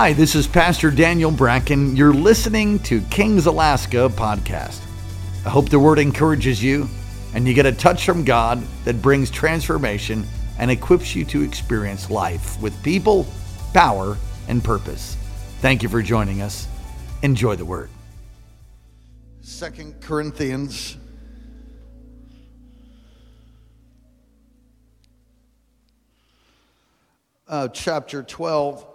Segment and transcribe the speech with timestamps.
[0.00, 1.96] Hi, this is Pastor Daniel Bracken.
[1.96, 4.80] You're listening to Kings Alaska podcast.
[5.44, 6.88] I hope the word encourages you
[7.34, 10.24] and you get a touch from God that brings transformation
[10.56, 13.26] and equips you to experience life with people,
[13.74, 14.16] power,
[14.46, 15.16] and purpose.
[15.62, 16.68] Thank you for joining us.
[17.24, 17.90] Enjoy the word.
[19.40, 20.96] Second Corinthians
[27.48, 28.87] uh, chapter 12,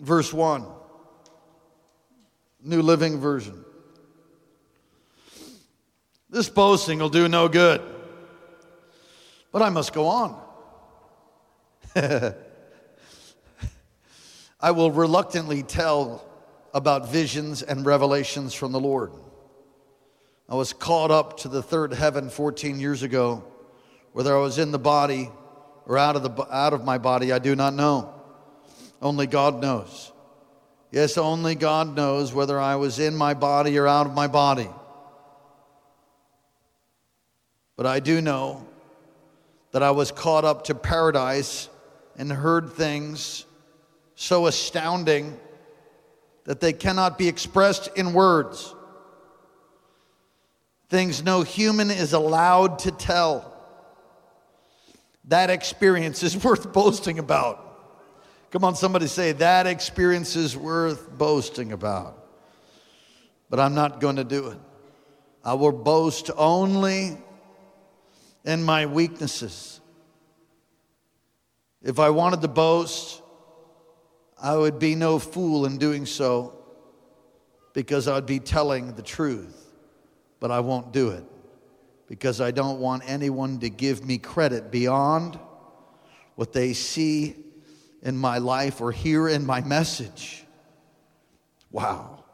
[0.00, 0.66] verse 1,
[2.62, 3.64] New Living Version.
[6.28, 7.80] This boasting will do no good,
[9.52, 10.40] but I must go on.
[14.60, 16.24] I will reluctantly tell
[16.72, 19.12] about visions and revelations from the Lord.
[20.48, 23.44] I was caught up to the third heaven 14 years ago.
[24.12, 25.30] Whether I was in the body
[25.86, 28.19] or out of, the, out of my body, I do not know.
[29.00, 30.12] Only God knows.
[30.90, 34.68] Yes, only God knows whether I was in my body or out of my body.
[37.76, 38.66] But I do know
[39.72, 41.68] that I was caught up to paradise
[42.16, 43.46] and heard things
[44.16, 45.38] so astounding
[46.44, 48.74] that they cannot be expressed in words.
[50.88, 53.46] Things no human is allowed to tell.
[55.26, 57.69] That experience is worth boasting about.
[58.50, 62.16] Come on, somebody say, that experience is worth boasting about.
[63.48, 64.58] But I'm not going to do it.
[65.44, 67.16] I will boast only
[68.44, 69.80] in my weaknesses.
[71.82, 73.22] If I wanted to boast,
[74.42, 76.58] I would be no fool in doing so
[77.72, 79.72] because I'd be telling the truth,
[80.40, 81.24] but I won't do it
[82.08, 85.38] because I don't want anyone to give me credit beyond
[86.34, 87.36] what they see
[88.02, 90.44] in my life or hear in my message.
[91.70, 92.24] Wow.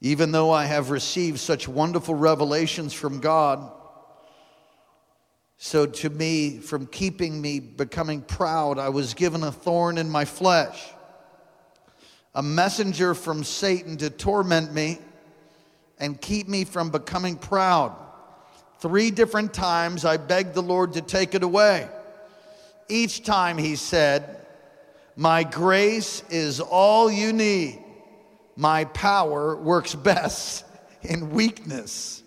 [0.00, 3.72] Even though I have received such wonderful revelations from God,
[5.56, 10.24] so to me, from keeping me becoming proud, I was given a thorn in my
[10.24, 10.84] flesh,
[12.34, 14.98] a messenger from Satan to torment me
[15.98, 17.96] and keep me from becoming proud.
[18.80, 21.88] Three different times I begged the Lord to take it away.
[22.88, 24.46] Each time he said,
[25.16, 27.82] My grace is all you need.
[28.56, 30.64] My power works best
[31.02, 32.22] in weakness.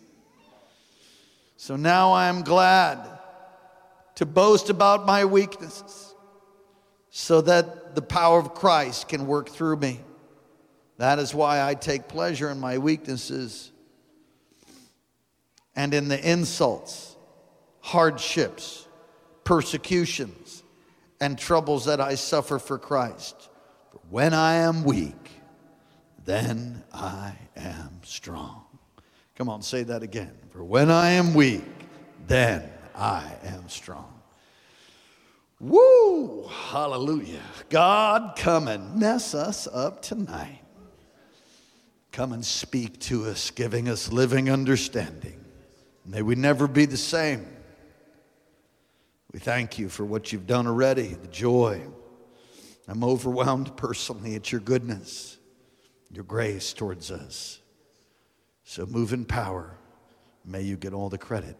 [1.57, 3.00] So now I am glad
[4.16, 6.13] to boast about my weaknesses
[7.09, 10.00] so that the power of Christ can work through me.
[10.97, 13.72] That is why I take pleasure in my weaknesses
[15.75, 17.16] and in the insults,
[17.81, 18.88] hardships,
[19.44, 20.46] persecutions,
[21.19, 23.50] and troubles that I suffer for Christ.
[23.91, 25.41] For when I am weak,
[26.25, 28.66] then I am strong.
[29.35, 30.31] Come on, say that again.
[30.51, 31.63] For when I am weak,
[32.27, 34.13] then I am strong.
[35.59, 36.47] Woo!
[36.47, 37.41] Hallelujah.
[37.69, 40.61] God, come and mess us up tonight.
[42.11, 45.44] Come and speak to us, giving us living understanding.
[46.06, 47.45] May we never be the same.
[49.37, 51.79] We thank you for what you've done already, the joy.
[52.87, 55.37] I'm overwhelmed personally at your goodness,
[56.11, 57.59] your grace towards us.
[58.63, 59.77] So move in power.
[60.43, 61.55] May you get all the credit.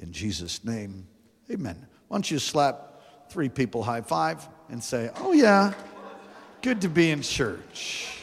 [0.00, 1.06] In Jesus' name,
[1.48, 1.86] amen.
[2.08, 5.74] Why don't you slap three people high five and say, Oh, yeah,
[6.60, 8.18] good to be in church.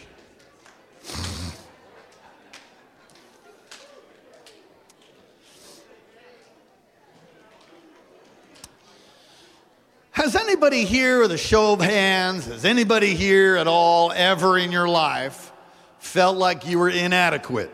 [10.24, 14.72] Has anybody here, with a show of hands, has anybody here at all ever in
[14.72, 15.52] your life
[16.00, 17.70] felt like you were inadequate?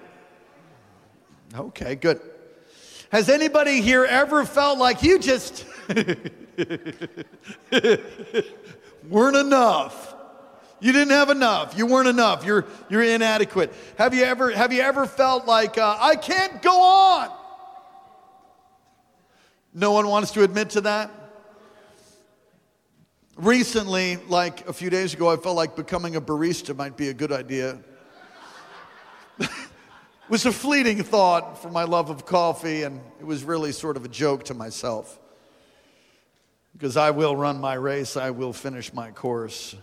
[1.53, 2.19] Okay, good.
[3.11, 5.63] Has anybody here ever felt like you just
[9.07, 10.15] weren't enough?
[10.79, 11.77] You didn't have enough.
[11.77, 12.43] You weren't enough.
[12.43, 13.71] You're, you're inadequate.
[13.99, 17.29] Have you ever, have you ever felt like, uh, I can't go on?
[19.71, 21.11] No one wants to admit to that?
[23.39, 27.13] Recently, like a few days ago, I felt like becoming a barista might be a
[27.13, 27.79] good idea.
[29.39, 29.49] it
[30.29, 34.03] was a fleeting thought for my love of coffee, and it was really sort of
[34.03, 35.17] a joke to myself.
[36.73, 39.73] Because I will run my race, I will finish my course,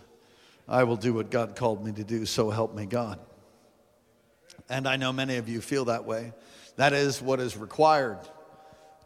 [0.67, 3.19] I will do what God called me to do, so help me God.
[4.69, 6.31] And I know many of you feel that way.
[6.75, 8.19] That is what is required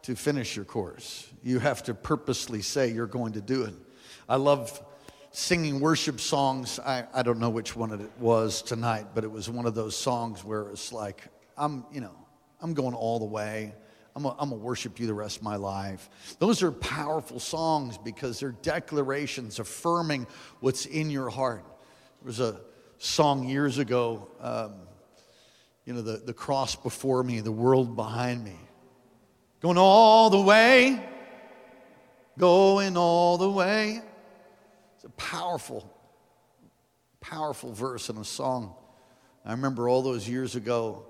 [0.02, 1.26] to finish your course.
[1.42, 3.74] You have to purposely say you're going to do it.
[4.32, 4.82] I love
[5.30, 6.78] singing worship songs.
[6.78, 9.94] I, I don't know which one it was tonight, but it was one of those
[9.94, 11.20] songs where it's like,
[11.54, 12.14] I'm, you know,
[12.58, 13.74] I'm going all the way.
[14.16, 16.08] I'm going to worship you the rest of my life.
[16.38, 20.26] Those are powerful songs because they're declarations affirming
[20.60, 21.66] what's in your heart.
[22.22, 22.58] There was a
[22.96, 24.76] song years ago, um,
[25.84, 28.56] you know, the, the cross before me, the world behind me.
[29.60, 31.06] Going all the way,
[32.38, 34.00] going all the way.
[35.02, 35.92] It's a powerful,
[37.20, 38.72] powerful verse in a song.
[39.44, 41.06] I remember all those years ago,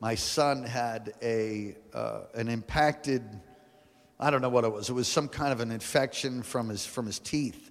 [0.00, 3.22] my son had a, uh, an impacted,
[4.18, 6.84] I don't know what it was, it was some kind of an infection from his,
[6.84, 7.70] from his teeth.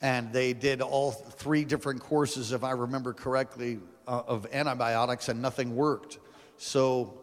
[0.00, 5.42] And they did all three different courses, if I remember correctly, uh, of antibiotics, and
[5.42, 6.20] nothing worked.
[6.58, 7.19] So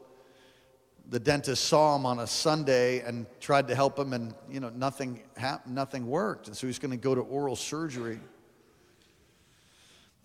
[1.10, 4.70] the dentist saw him on a Sunday and tried to help him, and you know
[4.70, 8.20] nothing happened, nothing worked, and so he's going to go to oral surgery.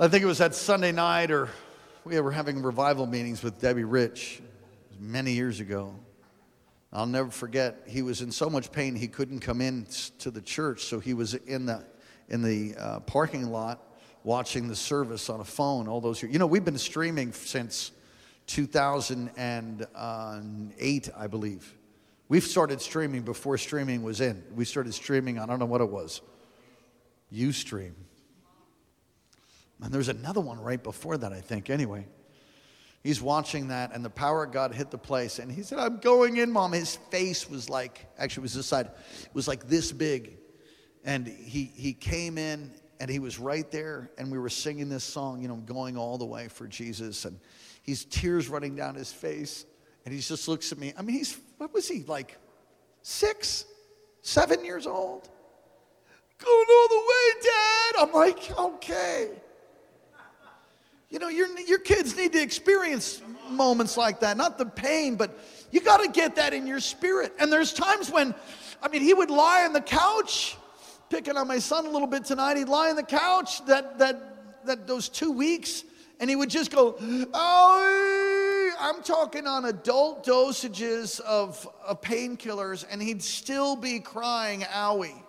[0.00, 1.48] I think it was that Sunday night, or
[2.04, 4.42] we were having revival meetings with Debbie Rich
[4.98, 5.94] many years ago.
[6.92, 7.82] I'll never forget.
[7.86, 9.86] He was in so much pain he couldn't come in
[10.18, 11.84] to the church, so he was in the
[12.28, 13.80] in the uh, parking lot
[14.24, 16.32] watching the service on a phone all those years.
[16.32, 17.92] You know, we've been streaming since
[18.46, 21.74] 2008, I believe.
[22.28, 24.42] We've started streaming before streaming was in.
[24.54, 26.20] We started streaming, I don't know what it was.
[27.32, 27.92] Ustream.
[29.82, 32.06] And there's another one right before that, I think, anyway.
[33.02, 35.40] He's watching that, and the power of God hit the place.
[35.40, 36.72] And he said, I'm going in, mom.
[36.72, 40.38] His face was like, actually, it was this side, it was like this big.
[41.04, 45.02] And he, he came in, and he was right there, and we were singing this
[45.02, 47.24] song, you know, going all the way for Jesus.
[47.24, 47.40] And
[47.82, 49.66] he's tears running down his face,
[50.04, 50.92] and he just looks at me.
[50.98, 52.38] I mean, he's, what was he, like
[53.02, 53.64] six,
[54.22, 55.28] seven years old?
[56.38, 57.94] Going all the way, Dad.
[58.00, 59.30] I'm like, okay.
[61.10, 63.20] You know, your, your kids need to experience
[63.50, 65.38] moments like that, not the pain, but
[65.70, 67.34] you got to get that in your spirit.
[67.38, 68.34] And there's times when,
[68.82, 70.56] I mean, he would lie on the couch,
[71.10, 72.56] picking on my son a little bit tonight.
[72.56, 75.84] He'd lie on the couch that, that, that those two weeks,
[76.22, 76.94] and he would just go,
[77.34, 85.20] oh, I'm talking on adult dosages of, of painkillers, and he'd still be crying, owie.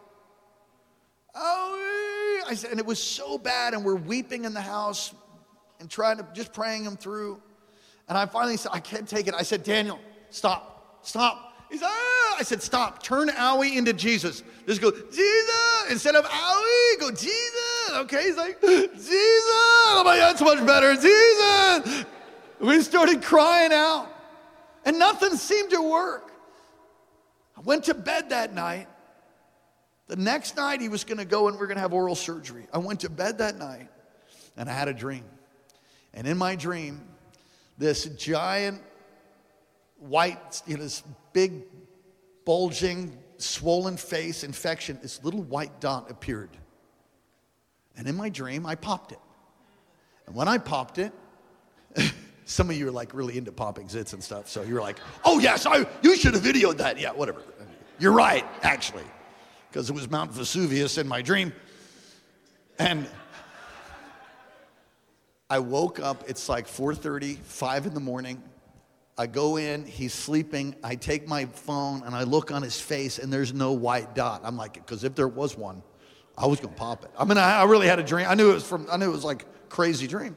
[1.35, 2.43] Owie.
[2.47, 5.15] I said, and it was so bad, and we're weeping in the house
[5.79, 7.41] and trying to just praying him through.
[8.07, 9.33] And I finally said, I can't take it.
[9.33, 9.99] I said, Daniel,
[10.29, 11.52] stop, stop.
[11.73, 12.35] He said, ah.
[12.37, 13.01] I said, stop.
[13.01, 14.43] Turn Owie into Jesus.
[14.67, 15.85] Just go, Jesus.
[15.89, 17.91] Instead of Owie, go, Jesus.
[17.93, 19.09] Okay, he's like, Jesus.
[19.09, 20.93] Oh my God, that's much better.
[20.93, 22.05] Jesus.
[22.59, 24.07] We started crying out,
[24.85, 26.31] and nothing seemed to work.
[27.57, 28.87] I went to bed that night.
[30.07, 32.13] The next night, he was going to go and we are going to have oral
[32.13, 32.67] surgery.
[32.71, 33.89] I went to bed that night,
[34.57, 35.23] and I had a dream.
[36.13, 37.01] And in my dream,
[37.79, 38.79] this giant
[39.97, 41.01] white, you know, this
[41.33, 41.63] big,
[42.45, 46.49] bulging, swollen face infection, this little white dot appeared.
[47.95, 49.19] And in my dream, I popped it.
[50.25, 51.11] And when I popped it,
[52.45, 54.49] some of you are like really into popping zits and stuff.
[54.49, 56.99] So you're like, oh, yes, I, you should have videoed that.
[56.99, 57.41] Yeah, whatever.
[57.99, 59.03] You're right, actually,
[59.69, 61.53] because it was Mount Vesuvius in my dream.
[62.79, 63.07] And
[65.49, 68.41] I woke up, it's like 4:30, 5 in the morning.
[69.17, 70.75] I go in, he's sleeping.
[70.83, 74.41] I take my phone and I look on his face and there's no white dot.
[74.43, 75.83] I'm like, because if there was one,
[76.35, 77.11] I was gonna pop it.
[77.17, 78.25] I mean, I, I really had a dream.
[78.27, 80.35] I knew it was from, I knew it was like crazy dream.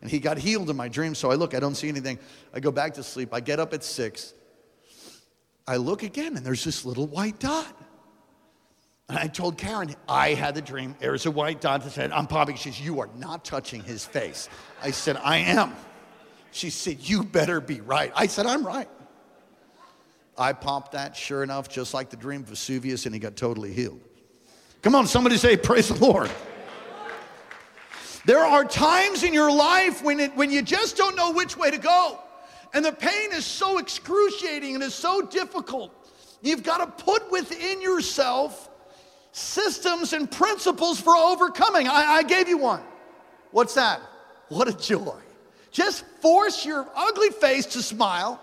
[0.00, 1.14] And he got healed in my dream.
[1.14, 2.18] So I look, I don't see anything.
[2.54, 3.32] I go back to sleep.
[3.32, 4.34] I get up at six.
[5.66, 7.76] I look again and there's this little white dot.
[9.08, 10.94] And I told Karen, I had the dream.
[10.98, 12.56] There's a white dot that said, I'm popping.
[12.56, 14.48] She says, You are not touching his face.
[14.80, 15.74] I said, I am.
[16.52, 18.12] She said, You better be right.
[18.14, 18.88] I said, I'm right.
[20.38, 24.00] I popped that, sure enough, just like the dream Vesuvius, and he got totally healed.
[24.82, 26.30] Come on, somebody say, Praise the Lord.
[28.24, 31.72] There are times in your life when, it, when you just don't know which way
[31.72, 32.20] to go.
[32.72, 35.92] And the pain is so excruciating and is so difficult.
[36.40, 38.70] You've got to put within yourself
[39.32, 41.88] systems and principles for overcoming.
[41.88, 42.82] I, I gave you one.
[43.50, 44.00] What's that?
[44.48, 45.18] What a joy.
[45.72, 48.40] Just force your ugly face to smile.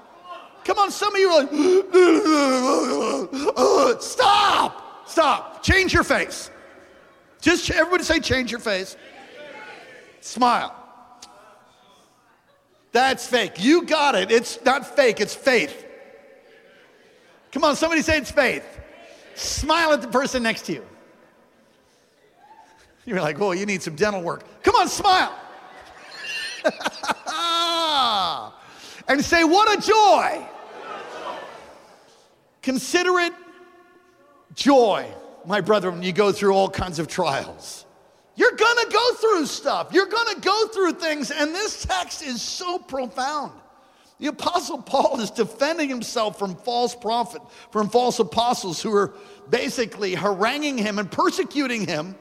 [0.65, 1.51] Come on, some of you are like,
[4.01, 6.51] stop, stop, change your face.
[7.39, 8.97] Just everybody say, change your face.
[10.21, 10.75] Smile.
[12.91, 13.63] That's fake.
[13.63, 14.31] You got it.
[14.31, 15.85] It's not fake, it's faith.
[17.51, 18.65] Come on, somebody say it's faith.
[19.35, 20.83] Smile at the person next to you.
[23.05, 24.43] You're like, oh, you need some dental work.
[24.63, 25.33] Come on, smile.
[29.07, 30.45] and say, what a joy.
[32.61, 33.33] Consider it
[34.53, 35.09] joy,
[35.45, 37.85] my brethren, when you go through all kinds of trials.
[38.35, 39.89] You're gonna go through stuff.
[39.91, 43.51] You're gonna go through things, and this text is so profound.
[44.19, 49.13] The Apostle Paul is defending himself from false prophet, from false apostles who are
[49.49, 52.15] basically haranguing him and persecuting him.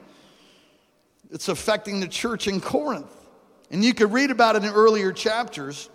[1.29, 3.13] It's affecting the church in Corinth.
[3.71, 5.89] And you could read about it in earlier chapters.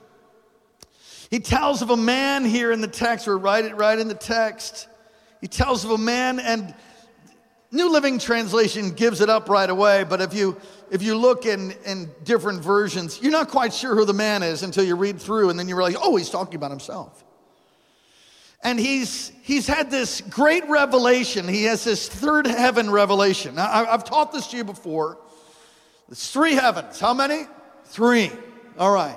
[1.31, 4.15] He tells of a man here in the text, or write it right in the
[4.15, 4.89] text.
[5.41, 6.75] He tells of a man, and
[7.71, 10.57] New Living Translation gives it up right away, but if you
[10.91, 14.63] if you look in, in different versions, you're not quite sure who the man is
[14.63, 17.25] until you read through, and then you realize, oh, he's talking about himself.
[18.63, 21.49] And he's he's had this great revelation.
[21.49, 23.57] He has this third heaven revelation.
[23.57, 25.19] Now, I've taught this to you before.
[26.11, 27.01] It's three heavens.
[27.01, 27.47] How many?
[27.95, 28.33] Three.
[28.77, 29.17] All right.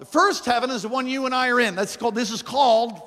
[0.00, 1.76] The first heaven is the one you and I are in.
[1.76, 3.00] That's called, this is called,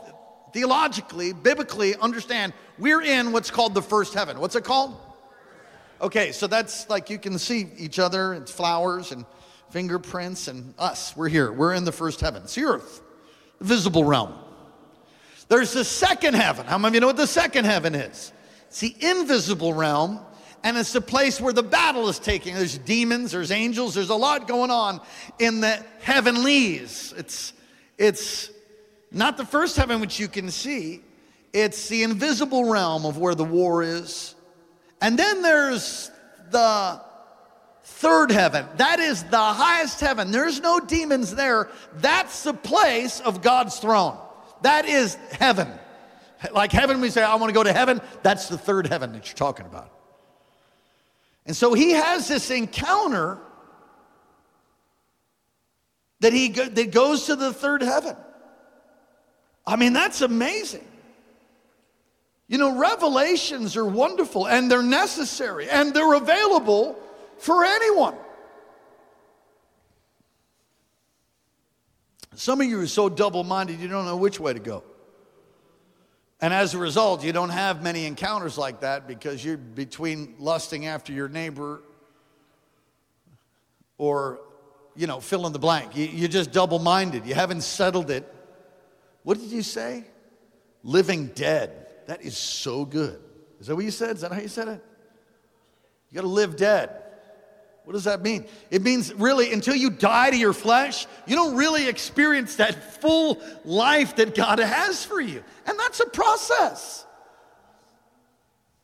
[0.53, 4.39] theologically, biblically, understand, we're in what's called the first heaven.
[4.39, 4.95] What's it called?
[5.99, 9.25] Okay, so that's like you can see each other, it's flowers and
[9.71, 11.17] fingerprints and us.
[11.17, 11.51] We're here.
[11.51, 12.43] We're in the first heaven.
[12.43, 13.01] It's the earth,
[13.59, 14.33] the visible realm.
[15.49, 16.65] There's the second heaven.
[16.65, 18.31] How many of you know what the second heaven is?
[18.69, 20.21] It's the invisible realm
[20.63, 22.55] and it's the place where the battle is taking.
[22.55, 25.01] There's demons, there's angels, there's a lot going on
[25.37, 27.13] in the heavenlies.
[27.17, 27.53] It's,
[27.97, 28.49] it's
[29.11, 31.01] not the first heaven which you can see,
[31.51, 34.33] it's the invisible realm of where the war is.
[35.01, 36.09] And then there's
[36.49, 37.01] the
[37.83, 38.65] third heaven.
[38.77, 40.31] That is the highest heaven.
[40.31, 41.69] There's no demons there.
[41.97, 44.17] That's the place of God's throne.
[44.61, 45.67] That is heaven.
[46.53, 48.01] Like heaven, we say, I want to go to heaven.
[48.23, 49.91] That's the third heaven that you're talking about.
[51.45, 53.37] And so he has this encounter
[56.21, 58.15] that he that goes to the third heaven.
[59.65, 60.87] I mean, that's amazing.
[62.47, 66.97] You know, revelations are wonderful and they're necessary and they're available
[67.37, 68.15] for anyone.
[72.35, 74.83] Some of you are so double minded, you don't know which way to go.
[76.43, 80.87] And as a result, you don't have many encounters like that because you're between lusting
[80.87, 81.81] after your neighbor
[83.97, 84.41] or,
[84.93, 85.95] you know, fill in the blank.
[85.95, 87.25] You, are just double minded.
[87.25, 88.29] You haven't settled it.
[89.23, 90.03] What did you say?
[90.83, 91.87] Living dead.
[92.07, 93.21] That is so good.
[93.61, 94.17] Is that what you said?
[94.17, 94.83] Is that how you said it?
[96.09, 97.02] You got to live dead.
[97.83, 98.45] What does that mean?
[98.71, 103.41] It means really until you die to your flesh, you don't really experience that full
[103.65, 105.43] life that God has for you.
[105.65, 107.05] And that's a process.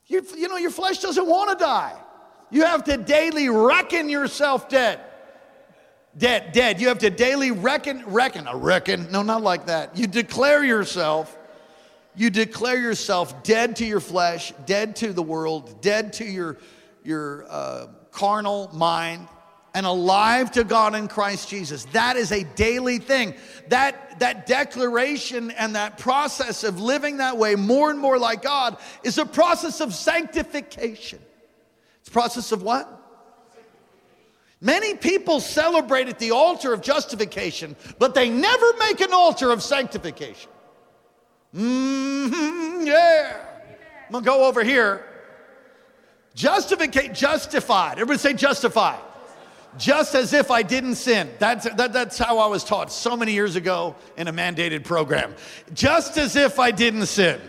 [0.08, 1.96] You, you know, your flesh doesn't want to die.
[2.52, 5.00] You have to daily reckon yourself dead.
[6.18, 6.82] Dead, dead.
[6.82, 9.12] You have to daily reckon, reckon, a reckon.
[9.12, 9.96] No, not like that.
[9.96, 11.38] You declare yourself,
[12.16, 16.58] you declare yourself dead to your flesh, dead to the world, dead to your,
[17.04, 17.88] your, uh,
[18.20, 19.26] carnal mind
[19.74, 21.86] and alive to God in Christ Jesus.
[21.94, 23.34] That is a daily thing.
[23.70, 28.76] That, that declaration and that process of living that way more and more like God
[29.04, 31.20] is a process of sanctification.
[32.02, 32.94] It's a process of what?
[34.60, 39.64] Many people celebrate at the altar of justification, but they never make an altar of
[39.64, 40.52] sanctification.
[41.56, 43.46] Mm-hmm, yeah.
[44.08, 45.09] I'm gonna go over here
[46.36, 47.94] Justificate, justified.
[47.94, 49.00] Everybody say justified.
[49.78, 51.30] Just as if I didn't sin.
[51.38, 55.36] That's, that, that's how I was taught so many years ago in a mandated program.
[55.74, 57.40] Just as if I didn't sin.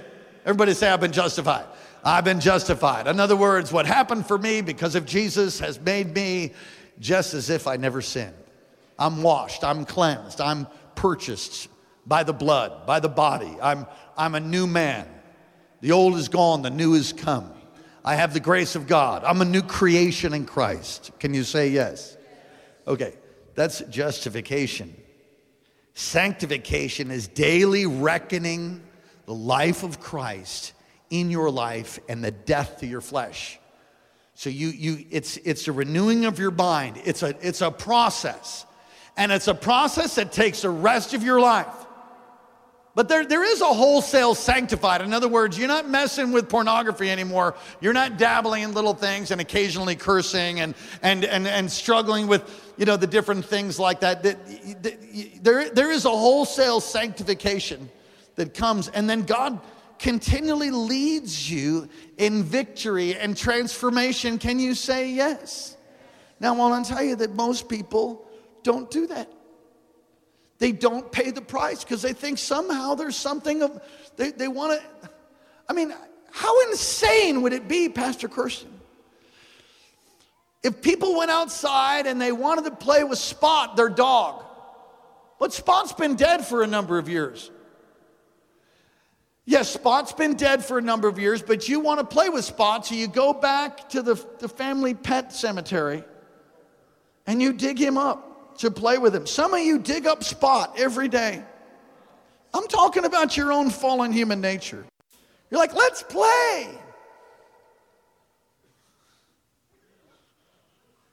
[0.44, 1.66] Everybody say, I've been justified.
[2.04, 3.06] I've been justified.
[3.06, 6.52] In other words, what happened for me because of Jesus has made me
[6.98, 8.34] just as if I never sinned.
[8.98, 11.68] I'm washed, I'm cleansed, I'm purchased
[12.06, 13.56] by the blood, by the body.
[13.62, 15.08] I'm, I'm a new man.
[15.80, 17.50] The old is gone, the new is come.
[18.04, 19.24] I have the grace of God.
[19.24, 21.10] I'm a new creation in Christ.
[21.18, 22.16] Can you say yes?
[22.86, 23.14] Okay,
[23.54, 24.96] that's justification.
[25.94, 28.82] Sanctification is daily reckoning
[29.26, 30.72] the life of Christ
[31.10, 33.58] in your life and the death to your flesh.
[34.34, 37.00] So you, you, it's, it's a renewing of your mind.
[37.04, 38.64] It's a, it's a process.
[39.16, 41.66] And it's a process that takes the rest of your life.
[43.00, 45.00] But there, there is a wholesale sanctified.
[45.00, 47.54] In other words, you're not messing with pornography anymore.
[47.80, 52.42] You're not dabbling in little things and occasionally cursing and, and, and, and struggling with,
[52.76, 54.22] you know, the different things like that.
[54.22, 57.88] There, there is a wholesale sanctification
[58.34, 58.88] that comes.
[58.88, 59.62] And then God,
[59.98, 61.88] continually leads you
[62.18, 65.74] in victory and transformation, can you say yes?
[66.38, 68.28] Now, I want to tell you that most people
[68.62, 69.32] don't do that.
[70.60, 73.80] They don't pay the price because they think somehow there's something of,
[74.16, 75.10] they, they want to.
[75.68, 75.92] I mean,
[76.30, 78.70] how insane would it be, Pastor Kirsten?
[80.62, 84.44] If people went outside and they wanted to play with Spot, their dog,
[85.38, 87.50] but Spot's been dead for a number of years.
[89.46, 92.44] Yes, Spot's been dead for a number of years, but you want to play with
[92.44, 96.04] Spot, so you go back to the, the family pet cemetery
[97.26, 98.29] and you dig him up
[98.60, 99.26] to play with him.
[99.26, 101.42] Some of you dig up Spot every day.
[102.52, 104.84] I'm talking about your own fallen human nature.
[105.50, 106.68] You're like, let's play.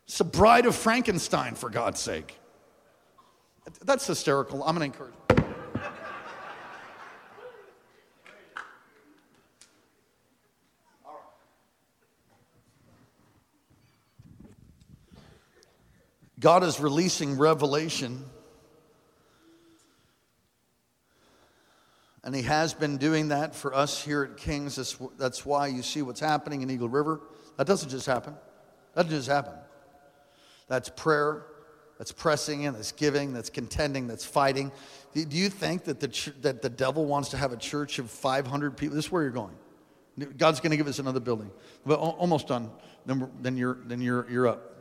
[0.05, 2.37] It's the bride of Frankenstein, for God's sake.
[3.83, 4.63] That's hysterical.
[4.63, 5.46] I'm going to encourage.
[16.39, 18.24] God is releasing revelation,
[22.24, 24.75] and He has been doing that for us here at Kings.
[25.17, 27.22] That's, why you see what's happening in Eagle River.
[27.58, 28.36] That doesn't just happen.
[28.94, 29.53] That doesn't just happen.
[30.67, 31.46] That's prayer,
[31.98, 34.72] that's pressing in, that's giving, that's contending, that's fighting.
[35.13, 38.77] Do you think that the, that the devil wants to have a church of 500
[38.77, 38.96] people?
[38.96, 39.56] This is where you're going.
[40.38, 41.50] God's going to give us another building.
[41.86, 42.70] But almost done.
[43.06, 44.76] Then, you're, then you're, you're up.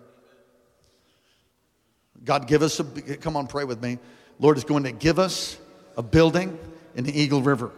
[2.25, 3.99] God, give us a, come on, pray with me.
[4.39, 5.59] Lord is going to give us
[5.97, 6.59] a building
[6.95, 7.73] in the Eagle River.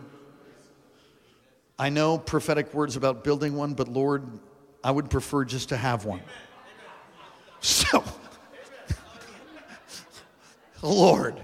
[1.79, 4.27] I know prophetic words about building one, but Lord,
[4.83, 6.21] I would prefer just to have one.
[7.61, 8.03] So,
[10.83, 11.41] Lord,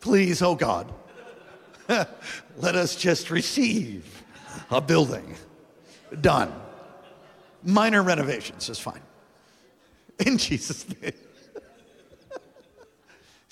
[0.00, 0.92] please, oh God,
[1.88, 4.24] let us just receive
[4.70, 5.34] a building.
[6.20, 6.52] Done.
[7.62, 9.00] Minor renovations is fine.
[10.24, 11.12] In Jesus' name.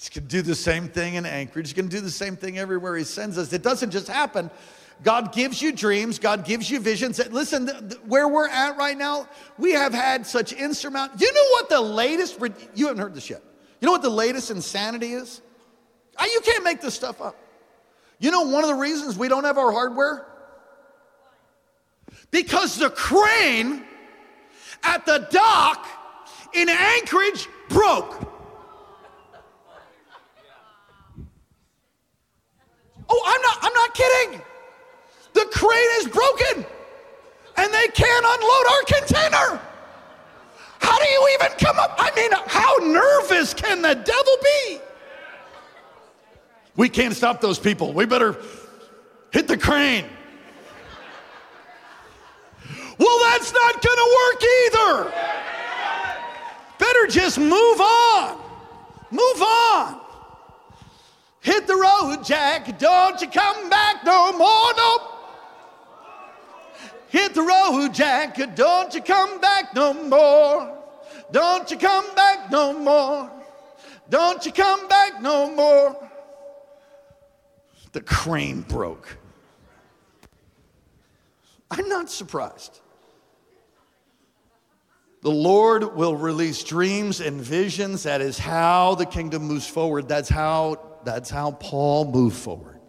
[0.07, 1.67] He's going to do the same thing in Anchorage.
[1.67, 3.53] He's going to do the same thing everywhere He sends us.
[3.53, 4.51] It doesn't just happen.
[5.03, 7.19] God gives you dreams, God gives you visions.
[7.31, 7.67] Listen,
[8.07, 11.21] where we're at right now, we have had such insurmountable.
[11.21, 12.39] You know what the latest,
[12.75, 13.43] you haven't heard this yet.
[13.81, 15.43] You know what the latest insanity is?
[16.17, 17.37] Ah, you can't make this stuff up.
[18.21, 20.25] You know one of the reasons we don't have our hardware?
[22.31, 23.83] Because the crane
[24.85, 25.85] at the dock
[26.55, 28.36] in Anchorage broke.
[33.09, 34.43] Oh, I'm not, I'm not kidding.
[35.35, 36.67] The crane is broken
[37.57, 39.61] and they can't unload our container.
[40.81, 41.95] How do you even come up?
[41.99, 44.79] I mean, how nervous can the devil be?
[46.77, 47.93] We can't stop those people.
[47.93, 48.37] We better
[49.31, 50.05] hit the crane.
[52.99, 55.13] Well, that's not going to work either.
[56.79, 58.39] Better just move on.
[59.11, 60.01] Move on.
[61.47, 62.77] Hit the road, Jack.
[62.77, 64.73] Don't you come back no more.
[64.77, 65.03] Nope.
[67.07, 68.37] Hit the road, Jack.
[68.57, 70.77] Don't you come back no more.
[71.31, 73.31] Don't you come back no more.
[74.11, 76.11] Don't you come back no more.
[77.93, 79.17] The crane broke.
[81.71, 82.81] I'm not surprised.
[85.23, 88.03] The Lord will release dreams and visions.
[88.03, 90.09] That is how the kingdom moves forward.
[90.09, 92.81] That's how, that's how Paul moved forward.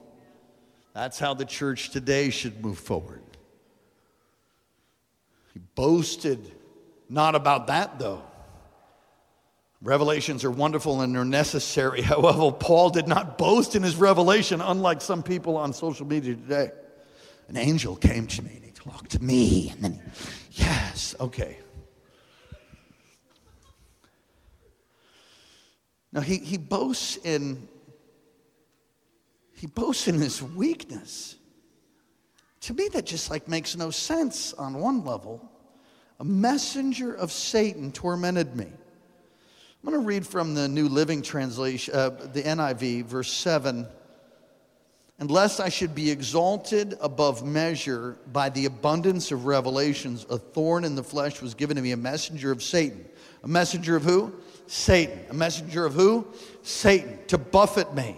[0.94, 3.22] That's how the church today should move forward.
[5.54, 6.52] He boasted
[7.08, 8.24] not about that, though.
[9.82, 12.02] Revelations are wonderful and they're necessary.
[12.14, 16.72] However, Paul did not boast in his revelation, unlike some people on social media today.
[17.48, 20.12] An angel came to me and he talked to me, and then,
[20.52, 21.60] yes, okay.
[26.12, 27.68] Now he, he boasts in
[29.58, 31.36] he boasts in his weakness.
[32.62, 35.52] To me, that just like makes no sense on one level.
[36.20, 38.66] A messenger of Satan tormented me.
[38.66, 43.88] I'm going to read from the New Living Translation, uh, the NIV, verse 7.
[45.20, 50.94] Unless I should be exalted above measure by the abundance of revelations, a thorn in
[50.94, 53.06] the flesh was given to me, a messenger of Satan.
[53.44, 54.34] A messenger of who?
[54.68, 55.20] Satan.
[55.32, 56.28] A messenger of who?
[56.62, 57.18] Satan.
[57.28, 58.18] To buffet me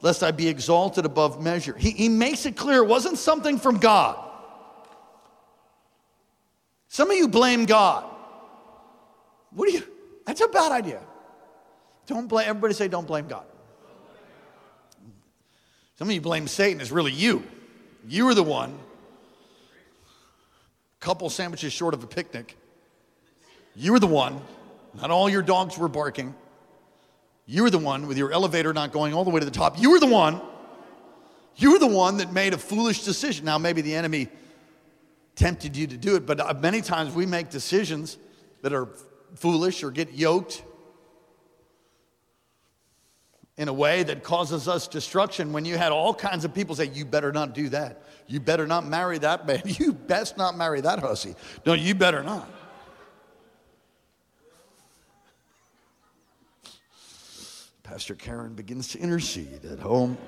[0.00, 1.74] lest I be exalted above measure.
[1.76, 4.24] He, he makes it clear it wasn't something from God.
[6.88, 8.04] Some of you blame God.
[9.50, 9.84] What do you?
[10.24, 11.00] That's a bad idea.
[12.06, 13.44] Don't blame, everybody say, don't blame God.
[15.96, 17.42] Some of you blame Satan, it's really you.
[18.06, 18.78] You were the one.
[21.00, 22.56] Couple sandwiches short of a picnic.
[23.74, 24.40] You were the one.
[24.94, 26.34] Not all your dogs were barking.
[27.50, 29.80] You were the one with your elevator not going all the way to the top.
[29.80, 30.42] You were the one.
[31.56, 33.46] You were the one that made a foolish decision.
[33.46, 34.28] Now, maybe the enemy
[35.34, 38.18] tempted you to do it, but uh, many times we make decisions
[38.60, 38.90] that are
[39.34, 40.62] foolish or get yoked
[43.56, 46.90] in a way that causes us destruction when you had all kinds of people say,
[46.92, 48.02] You better not do that.
[48.26, 49.62] You better not marry that man.
[49.64, 51.34] You best not marry that hussy.
[51.64, 52.46] No, you better not.
[57.88, 60.18] Pastor Karen begins to intercede at home.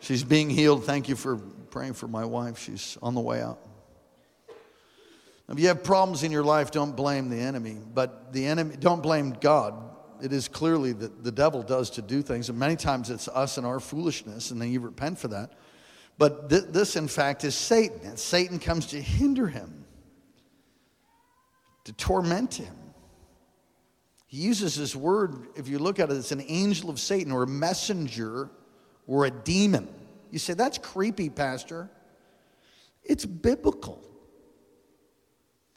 [0.00, 0.84] She's being healed.
[0.84, 1.38] Thank you for
[1.70, 2.58] praying for my wife.
[2.58, 3.60] She's on the way out.
[5.48, 9.02] If you have problems in your life, don't blame the enemy, but the enemy, don't
[9.02, 9.72] blame God.
[10.22, 13.56] It is clearly that the devil does to do things, and many times it's us
[13.56, 15.54] and our foolishness, and then you repent for that.
[16.18, 19.86] But th- this, in fact, is Satan, and Satan comes to hinder him,
[21.84, 22.81] to torment him.
[24.32, 27.42] He uses this word, if you look at it, it's an angel of Satan or
[27.42, 28.48] a messenger
[29.06, 29.86] or a demon.
[30.30, 31.90] You say, that's creepy, Pastor.
[33.04, 34.02] It's biblical.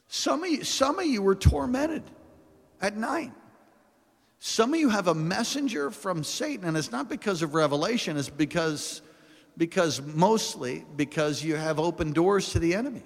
[0.08, 2.02] Some of you, some of you were tormented
[2.80, 3.34] at night.
[4.38, 8.30] Some of you have a messenger from Satan, and it's not because of revelation, it's
[8.30, 9.02] because,
[9.58, 13.02] because mostly because you have open doors to the enemy.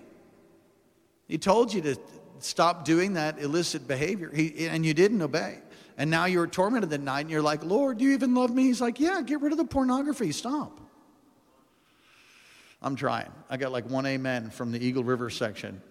[1.26, 1.96] He told you to
[2.44, 5.58] stop doing that illicit behavior, he, and you didn't obey.
[5.96, 8.64] And now you're tormented at night, and you're like, Lord, do you even love me?
[8.64, 10.80] He's like, Yeah, get rid of the pornography, stop.
[12.82, 13.30] I'm trying.
[13.50, 15.82] I got like one amen from the Eagle River section.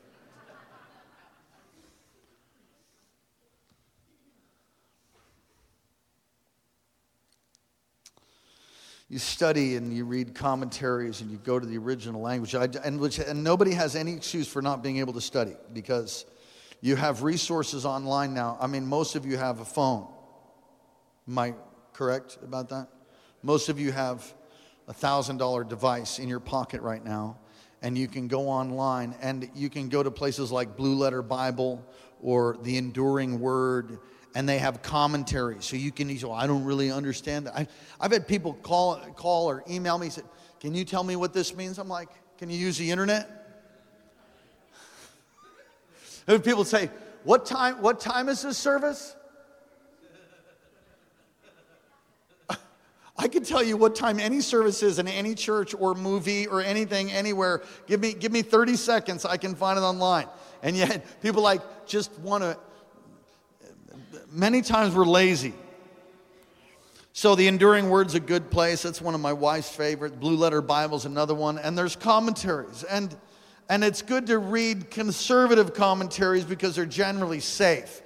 [9.09, 12.99] you study and you read commentaries and you go to the original language I, and,
[12.99, 16.25] which, and nobody has any excuse for not being able to study because
[16.81, 20.07] you have resources online now i mean most of you have a phone
[21.27, 21.53] am i
[21.93, 22.87] correct about that
[23.43, 24.33] most of you have
[24.87, 27.37] a thousand dollar device in your pocket right now
[27.81, 31.85] and you can go online and you can go to places like blue letter bible
[32.21, 33.99] or the enduring word
[34.35, 35.65] and they have commentaries.
[35.65, 37.55] So you can, say, well, I don't really understand that.
[37.55, 37.67] I,
[38.01, 40.21] have had people call, call or email me and say,
[40.59, 41.77] Can you tell me what this means?
[41.77, 43.38] I'm like, Can you use the internet?
[46.33, 46.91] And people say,
[47.23, 49.15] What time, what time is this service?
[53.17, 56.61] I can tell you what time any service is in any church or movie or
[56.61, 57.63] anything anywhere.
[57.87, 60.27] Give me, give me 30 seconds, I can find it online.
[60.61, 62.57] And yet, people like just want to
[64.31, 65.53] many times we're lazy.
[67.13, 68.83] So the Enduring Word's a good place.
[68.83, 70.19] That's one of my wife's favorite.
[70.19, 71.57] Blue Letter Bible's another one.
[71.57, 72.83] And there's commentaries.
[72.83, 73.15] And,
[73.69, 78.01] and it's good to read conservative commentaries because they're generally safe.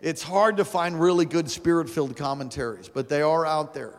[0.00, 3.94] It's hard to find really good spirit filled commentaries, but they are out there.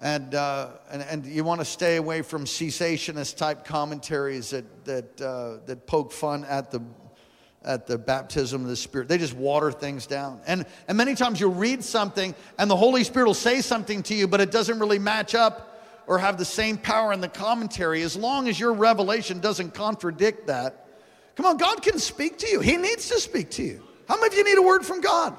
[0.00, 5.20] And, uh, and, and you want to stay away from cessationist type commentaries that, that,
[5.20, 6.82] uh, that poke fun at the
[7.64, 9.08] at the baptism of the Spirit.
[9.08, 10.38] They just water things down.
[10.46, 14.14] And, and many times you'll read something and the Holy Spirit will say something to
[14.14, 15.73] you, but it doesn't really match up
[16.06, 18.02] or have the same power in the commentary.
[18.02, 20.86] As long as your revelation doesn't contradict that,
[21.36, 22.60] come on, God can speak to you.
[22.60, 23.82] He needs to speak to you.
[24.08, 25.36] How many of you need a word from God?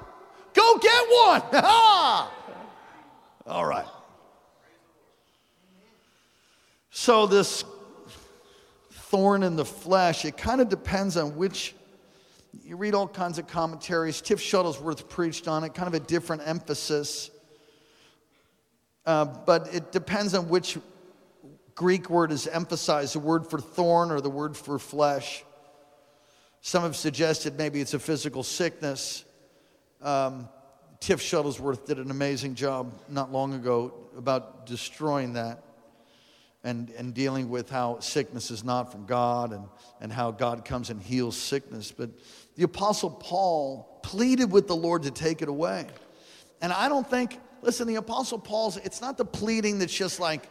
[0.54, 1.42] Go get one.
[3.46, 3.86] All right.
[6.90, 7.66] So, this
[8.92, 11.76] thorn in the flesh, it kind of depends on which
[12.64, 14.22] you read all kinds of commentaries.
[14.22, 17.30] Tiff Shuttlesworth preached on it, kind of a different emphasis.
[19.06, 20.78] Uh, but it depends on which
[21.76, 25.44] Greek word is emphasized the word for thorn or the word for flesh.
[26.62, 29.24] Some have suggested maybe it's a physical sickness.
[30.02, 30.50] Um,
[31.00, 35.62] Tiff Shuttlesworth did an amazing job not long ago about destroying that
[36.64, 39.68] and, and dealing with how sickness is not from God and,
[40.02, 41.92] and how God comes and heals sickness.
[41.92, 42.10] But
[42.56, 45.86] the Apostle Paul pleaded with the Lord to take it away.
[46.62, 50.48] And I don't think, listen, the Apostle Paul's, it's not the pleading that's just like,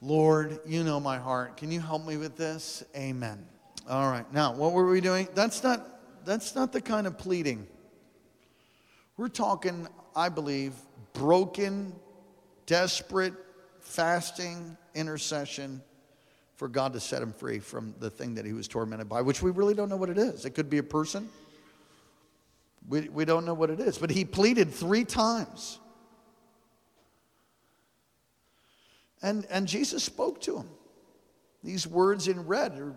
[0.00, 1.56] Lord, you know my heart.
[1.56, 2.82] Can you help me with this?
[2.96, 3.46] Amen.
[3.88, 4.30] All right.
[4.32, 5.28] Now, what were we doing?
[5.34, 7.68] That's not, that's not the kind of pleading.
[9.16, 10.74] We're talking, I believe,
[11.12, 11.94] broken,
[12.66, 13.34] desperate,
[13.80, 15.80] fasting, intercession
[16.56, 19.42] for God to set him free from the thing that he was tormented by, which
[19.42, 20.44] we really don't know what it is.
[20.44, 21.28] It could be a person.
[22.88, 23.98] We, we don't know what it is.
[23.98, 25.78] But he pleaded three times.
[29.22, 30.68] And, and Jesus spoke to him.
[31.62, 32.94] these words in red are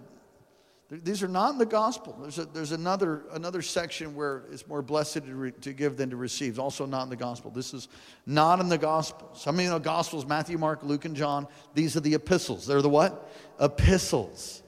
[0.89, 2.15] these are not in the gospel.
[2.21, 6.11] There's, a, there's another, another section where it's more blessed to, re, to give than
[6.11, 6.59] to receive.
[6.59, 7.49] Also not in the gospel.
[7.49, 7.87] This is
[8.27, 9.43] not in the gospels.
[9.43, 10.27] How many know the gospels?
[10.27, 11.47] Matthew, Mark, Luke, and John.
[11.73, 12.67] These are the epistles.
[12.67, 13.31] They're the what?
[13.59, 14.61] Epistles,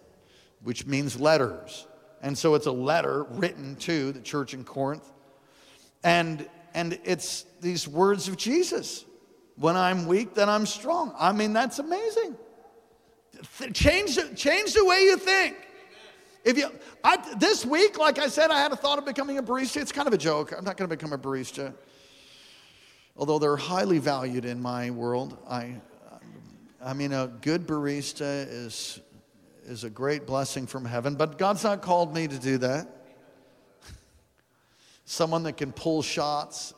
[0.64, 1.86] which means letters.
[2.24, 5.08] And so it's a letter written to the church in Corinth.
[6.04, 9.06] And, and it's these words of Jesus.
[9.58, 11.14] When I'm weak, then I'm strong.
[11.18, 12.36] I mean, that's amazing.
[13.74, 15.56] Change, change the way you think.
[16.44, 16.70] If you,
[17.04, 19.82] I, this week, like I said, I had a thought of becoming a barista.
[19.82, 20.54] It's kind of a joke.
[20.56, 21.74] I'm not going to become a barista,
[23.18, 25.38] although they're highly valued in my world.
[25.50, 25.76] I,
[26.82, 29.02] I mean, a good barista is
[29.66, 32.88] is a great blessing from heaven, but God's not called me to do that.
[35.04, 36.74] Someone that can pull shots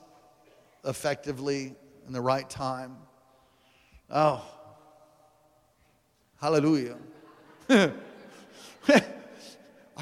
[0.83, 1.75] effectively
[2.09, 2.97] in the right time.
[4.09, 4.43] Oh,
[6.41, 6.97] hallelujah.
[7.69, 7.93] I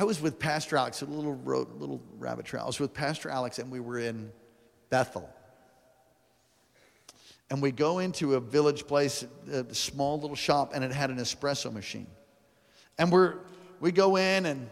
[0.05, 2.63] was with Pastor Alex, a little, little rabbit trail.
[2.63, 4.31] I was with Pastor Alex, and we were in
[4.89, 5.29] Bethel.
[7.49, 11.17] And we go into a village place, a small little shop, and it had an
[11.17, 12.07] espresso machine.
[12.97, 13.33] And we're,
[13.81, 14.69] we go in, and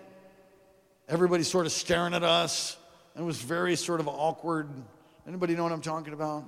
[1.09, 2.77] everybody's sort of staring at us.
[3.13, 4.69] And it was very sort of awkward.
[5.27, 6.45] Anybody know what I'm talking about?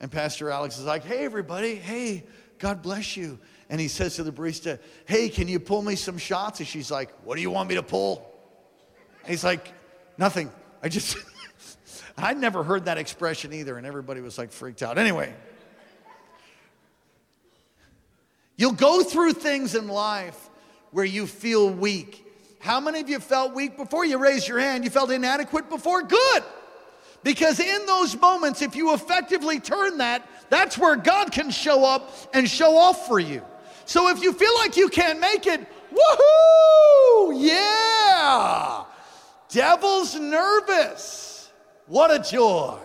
[0.00, 2.24] And Pastor Alex is like, hey, everybody, hey,
[2.58, 3.38] God bless you.
[3.70, 6.60] And he says to the barista, Hey, can you pull me some shots?
[6.60, 8.34] And she's like, What do you want me to pull?
[9.22, 9.72] And he's like,
[10.16, 10.50] Nothing.
[10.82, 11.16] I just,
[12.18, 13.76] I'd never heard that expression either.
[13.76, 14.96] And everybody was like freaked out.
[14.96, 15.32] Anyway,
[18.56, 20.48] you'll go through things in life
[20.90, 22.24] where you feel weak.
[22.60, 24.04] How many of you felt weak before?
[24.04, 24.82] You raised your hand.
[24.84, 26.02] You felt inadequate before?
[26.02, 26.42] Good.
[27.22, 32.10] Because in those moments, if you effectively turn that, that's where God can show up
[32.32, 33.42] and show off for you.
[33.84, 37.32] So if you feel like you can't make it, woohoo!
[37.34, 38.84] Yeah!
[39.48, 41.50] Devil's nervous.
[41.86, 42.78] What a joy.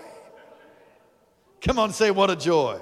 [1.61, 2.79] Come on, say, what a joy.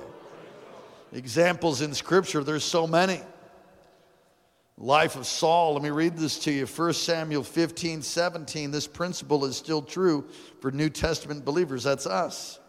[1.14, 3.22] Examples in Scripture, there's so many.
[4.82, 6.66] Life of Saul, let me read this to you.
[6.66, 8.72] 1 Samuel 15, 17.
[8.72, 10.26] This principle is still true
[10.60, 11.84] for New Testament believers.
[11.84, 12.60] That's us.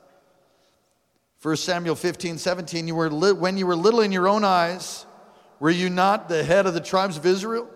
[1.40, 2.86] 1 Samuel 15, 17.
[2.86, 5.06] You were li- when you were little in your own eyes,
[5.58, 7.66] were you not the head of the tribes of Israel?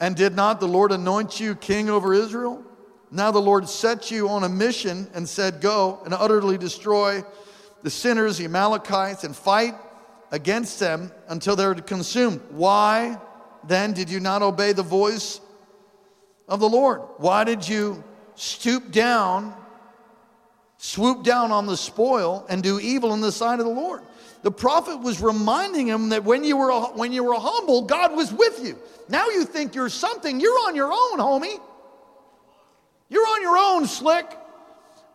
[0.00, 2.64] And did not the Lord anoint you king over Israel?
[3.12, 7.22] Now the Lord set you on a mission and said, Go and utterly destroy
[7.84, 9.76] the sinners, the Amalekites, and fight
[10.32, 12.40] against them until they're consumed.
[12.50, 13.16] Why
[13.64, 15.40] then did you not obey the voice
[16.48, 17.02] of the Lord?
[17.16, 18.02] Why did you
[18.34, 19.54] stoop down,
[20.78, 24.02] swoop down on the spoil, and do evil in the sight of the Lord?
[24.42, 28.32] the prophet was reminding him that when you were when you were humble, God was
[28.32, 28.78] with you.
[29.08, 30.40] Now you think you're something.
[30.40, 31.60] You're on your own, homie.
[33.08, 34.26] You're on your own, slick.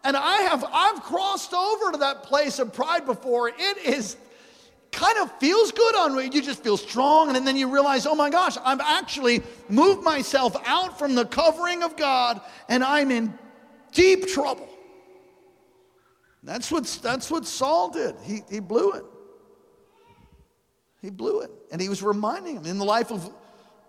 [0.03, 3.49] And I have I've crossed over to that place of pride before.
[3.49, 4.17] It is
[4.93, 6.31] kind of feels good on.
[6.31, 10.55] You just feel strong, and then you realize, oh my gosh, I've actually moved myself
[10.65, 13.37] out from the covering of God, and I'm in
[13.91, 14.69] deep trouble.
[16.43, 18.15] That's what, that's what Saul did.
[18.23, 19.05] He, he blew it.
[21.01, 21.51] He blew it.
[21.71, 23.29] And he was reminding him in the life of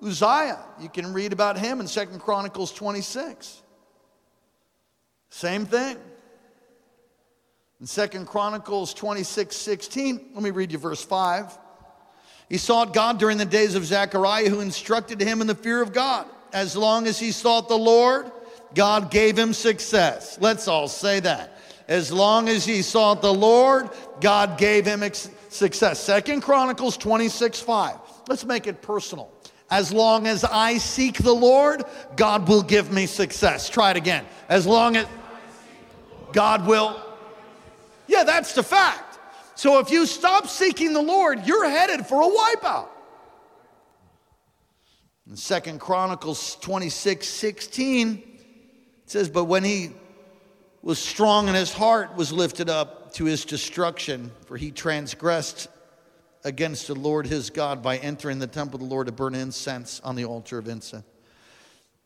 [0.03, 0.65] Uzziah.
[0.81, 3.63] You can read about him in Second Chronicles 26.
[5.31, 5.97] Same thing.
[7.85, 11.59] In Second Chronicles 26, 16, let me read you verse 5.
[12.49, 15.93] He sought God during the days of Zechariah, who instructed him in the fear of
[15.93, 16.27] God.
[16.55, 18.33] As long as he sought the Lord,
[18.75, 20.39] God gave him success.
[20.41, 21.59] Let's all say that.
[21.87, 26.01] As long as he sought the Lord, God gave him ex- success.
[26.01, 27.97] Second Chronicles 26 5.
[28.31, 29.31] Let's make it personal.
[29.71, 31.85] As long as I seek the Lord,
[32.17, 33.69] God will give me success.
[33.69, 34.25] Try it again.
[34.49, 35.07] As long as
[36.33, 37.04] God will.
[38.07, 39.19] Yeah, that's the fact.
[39.55, 42.89] So if you stop seeking the Lord, you're headed for a wipeout.
[45.29, 49.93] In Second Chronicles 26 16, it says, But when he
[50.83, 55.69] was strong and his heart was lifted up to his destruction, for he transgressed
[56.45, 60.01] against the Lord his God by entering the temple of the Lord to burn incense
[60.05, 61.05] on the altar of incense.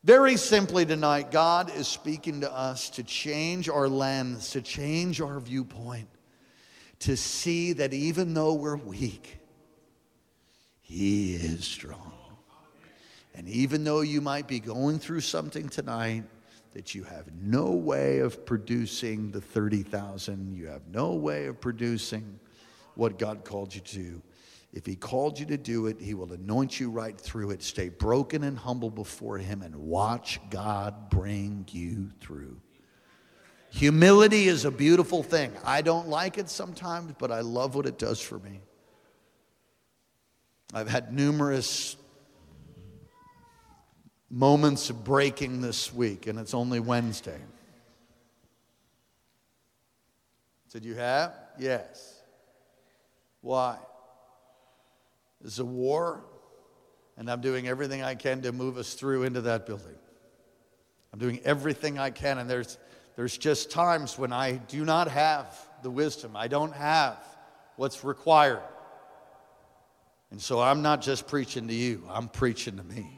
[0.04, 5.40] Very simply tonight, God is speaking to us to change our lens, to change our
[5.40, 6.08] viewpoint,
[7.00, 9.38] to see that even though we're weak,
[10.80, 12.12] He is strong.
[13.34, 16.24] And even though you might be going through something tonight,
[16.74, 22.38] that you have no way of producing the 30,000, you have no way of producing
[22.94, 24.22] what God called you to.
[24.72, 27.62] If he called you to do it, he will anoint you right through it.
[27.62, 32.60] Stay broken and humble before him and watch God bring you through.
[33.70, 35.52] Humility is a beautiful thing.
[35.64, 38.60] I don't like it sometimes, but I love what it does for me.
[40.74, 41.96] I've had numerous
[44.30, 47.40] moments of breaking this week, and it's only Wednesday.
[50.70, 51.34] Did you have?
[51.58, 52.20] Yes.
[53.40, 53.78] Why?
[55.40, 56.24] There's a war,
[57.16, 59.94] and I'm doing everything I can to move us through into that building.
[61.12, 62.78] I'm doing everything I can, and there's,
[63.16, 67.18] there's just times when I do not have the wisdom, I don't have
[67.76, 68.62] what's required.
[70.30, 73.08] And so I'm not just preaching to you, I'm preaching to me.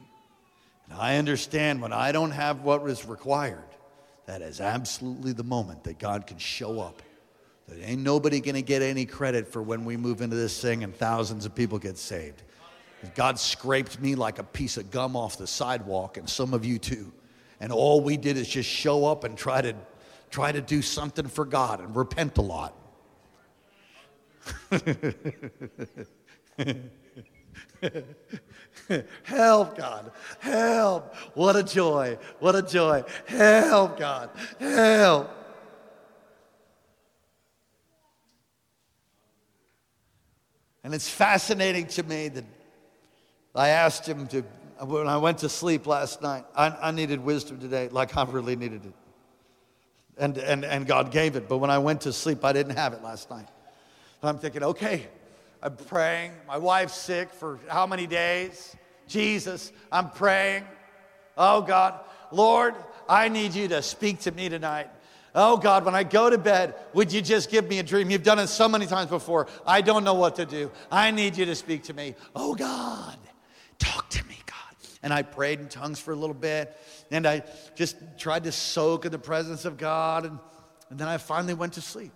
[0.85, 3.63] And I understand when I don't have what is required,
[4.25, 7.01] that is absolutely the moment that God can show up.
[7.83, 11.45] Ain't nobody gonna get any credit for when we move into this thing and thousands
[11.45, 12.43] of people get saved.
[13.15, 16.77] God scraped me like a piece of gum off the sidewalk, and some of you
[16.77, 17.11] too.
[17.59, 19.75] And all we did is just show up and try to
[20.29, 22.75] try to do something for God and repent a lot.
[29.23, 30.11] Help, God.
[30.39, 31.15] Help.
[31.33, 32.17] What a joy.
[32.39, 33.03] What a joy.
[33.25, 34.29] Help, God.
[34.59, 35.40] Help.
[40.83, 42.45] And it's fascinating to me that
[43.53, 44.41] I asked him to,
[44.83, 48.55] when I went to sleep last night, I, I needed wisdom today, like I really
[48.55, 48.93] needed it.
[50.17, 51.47] And, and, and God gave it.
[51.47, 53.47] But when I went to sleep, I didn't have it last night.
[54.23, 55.07] I'm thinking, okay,
[55.63, 56.33] I'm praying.
[56.47, 58.75] My wife's sick for how many days?
[59.07, 60.63] Jesus, I'm praying.
[61.37, 61.99] Oh God,
[62.31, 62.75] Lord,
[63.09, 64.89] I need you to speak to me tonight.
[65.33, 68.09] Oh God, when I go to bed, would you just give me a dream?
[68.09, 69.47] You've done it so many times before.
[69.65, 70.71] I don't know what to do.
[70.91, 72.15] I need you to speak to me.
[72.35, 73.17] Oh God,
[73.79, 74.55] talk to me, God.
[75.03, 76.75] And I prayed in tongues for a little bit,
[77.11, 77.43] and I
[77.75, 80.37] just tried to soak in the presence of God, and,
[80.89, 82.11] and then I finally went to sleep.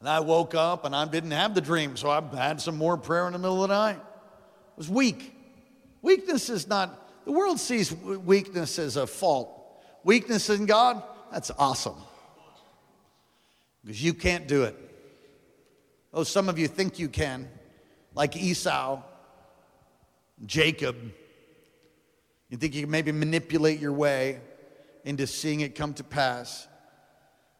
[0.00, 2.98] And I woke up and I didn't have the dream, so I had some more
[2.98, 3.96] prayer in the middle of the night.
[3.96, 5.34] It was weak.
[6.02, 9.50] Weakness is not, the world sees weakness as a fault.
[10.04, 11.96] Weakness in God, that's awesome.
[13.82, 14.76] Because you can't do it.
[16.12, 17.48] Oh, some of you think you can,
[18.14, 19.02] like Esau,
[20.46, 20.96] Jacob.
[22.48, 24.40] You think you can maybe manipulate your way
[25.04, 26.68] into seeing it come to pass.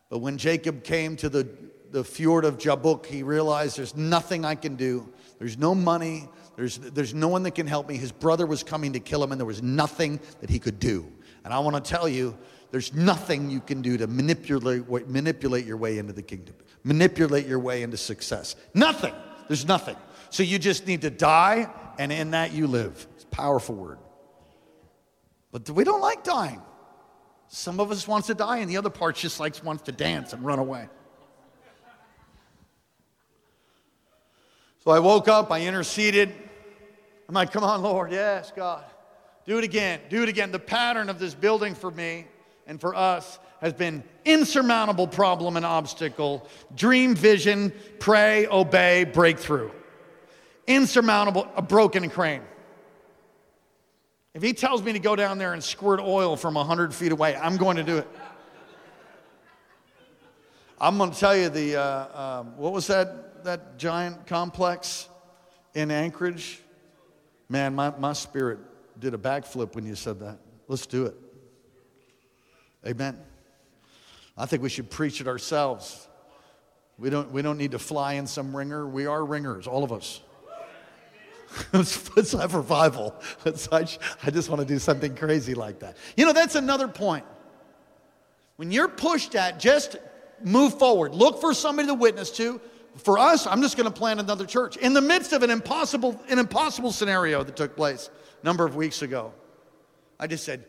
[0.09, 1.48] But when Jacob came to the
[1.94, 5.09] the fjord of Jabbok, he realized there's nothing I can do.
[5.38, 6.29] There's no money.
[6.57, 7.96] There's, there's no one that can help me.
[7.96, 11.07] His brother was coming to kill him, and there was nothing that he could do.
[11.44, 12.37] And I want to tell you,
[12.75, 17.61] there's nothing you can do to manipulate, manipulate your way into the kingdom, manipulate your
[17.61, 18.57] way into success.
[18.75, 19.15] Nothing.
[19.47, 19.95] There's nothing.
[20.31, 23.07] So you just need to die, and in that you live.
[23.15, 23.99] It's a powerful word.
[25.53, 26.61] But we don't like dying.
[27.47, 30.33] Some of us wants to die, and the other part just likes wants to dance
[30.33, 30.89] and run away.
[34.83, 36.35] So I woke up, I interceded.
[37.29, 38.85] I'm like, come on, Lord, yes, God.
[39.47, 40.51] Do it again, do it again.
[40.51, 42.27] The pattern of this building for me
[42.66, 49.70] and for us has been insurmountable problem and obstacle, dream vision, pray, obey, breakthrough.
[50.66, 52.42] Insurmountable, a broken crane.
[54.35, 57.37] If he tells me to go down there and squirt oil from 100 feet away,
[57.37, 58.09] I'm going to do it.
[60.81, 63.24] I'm going to tell you the, uh, um, what was that?
[63.44, 65.09] that giant complex
[65.74, 66.61] in Anchorage,
[67.48, 68.59] man, my, my spirit
[68.98, 70.38] did a backflip when you said that.
[70.66, 71.14] Let's do it.
[72.87, 73.18] Amen.
[74.37, 76.09] I think we should preach it ourselves.
[76.99, 78.87] We don't, we don't need to fly in some ringer.
[78.87, 80.20] We are ringers, all of us.
[81.73, 83.14] let's, have revival.
[83.44, 83.87] Let's, I,
[84.25, 85.97] I just want to do something crazy like that.
[86.16, 87.25] You know, that's another point.
[88.57, 89.97] When you're pushed at, just
[90.42, 91.14] move forward.
[91.14, 92.61] Look for somebody to witness to
[92.97, 96.20] for us, I'm just going to plant another church in the midst of an impossible,
[96.28, 98.11] an impossible scenario that took place
[98.41, 99.32] a number of weeks ago.
[100.18, 100.64] I just said,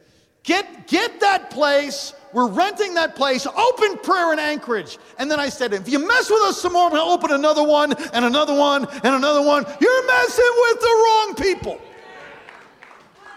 [0.45, 2.13] get, get that place.
[2.31, 3.45] We're renting that place.
[3.47, 4.97] Open prayer in Anchorage.
[5.19, 7.31] And then I said, if you mess with us some more, I'm going to open
[7.31, 9.65] another one and another one and another one.
[9.79, 11.81] You're messing with the wrong people.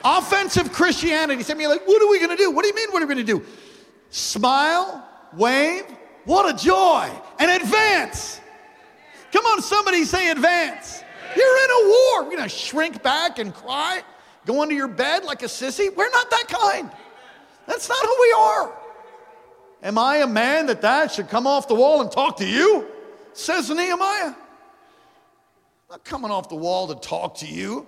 [0.04, 1.42] Offensive Christianity.
[1.42, 2.50] Some you like, what are we going to do?
[2.50, 3.44] What do you mean, what are we going to do?
[4.10, 5.84] Smile, wave,
[6.24, 8.40] what a joy, and advance.
[9.32, 11.02] Come on, somebody say advance.
[11.36, 12.24] You're in a war.
[12.24, 14.02] We're going to shrink back and cry,
[14.48, 15.94] go under your bed like a sissy.
[15.94, 16.90] We're not that kind.
[17.66, 18.72] That's not who we are.
[19.82, 22.86] Am I a man that that should come off the wall and talk to you?
[23.34, 24.34] Says Nehemiah.
[24.34, 24.36] I'm
[25.90, 27.86] not coming off the wall to talk to you.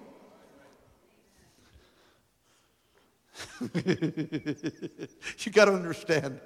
[3.75, 6.41] you got to understand,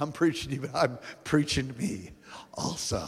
[0.00, 2.12] I'm preaching to you, but I'm preaching to me
[2.54, 3.06] also.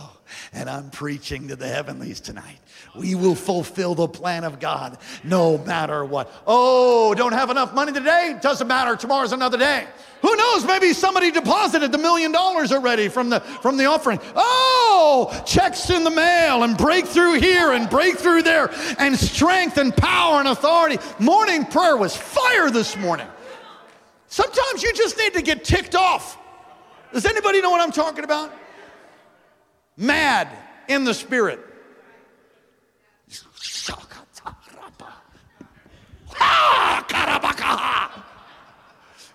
[0.52, 2.58] And I'm preaching to the heavenlies tonight.
[2.94, 6.32] We will fulfill the plan of God no matter what.
[6.46, 8.36] Oh, don't have enough money today?
[8.40, 8.96] Doesn't matter.
[8.96, 9.86] Tomorrow's another day.
[10.22, 10.64] Who knows?
[10.64, 14.20] Maybe somebody deposited the million dollars already from the from the offering.
[14.34, 20.38] Oh, checks in the mail and breakthrough here and breakthrough there and strength and power
[20.38, 20.98] and authority.
[21.18, 23.26] Morning prayer was fire this morning.
[24.28, 26.38] Sometimes you just need to get ticked off.
[27.12, 28.50] Does anybody know what I'm talking about?
[29.96, 30.48] Mad
[30.88, 31.60] in the spirit.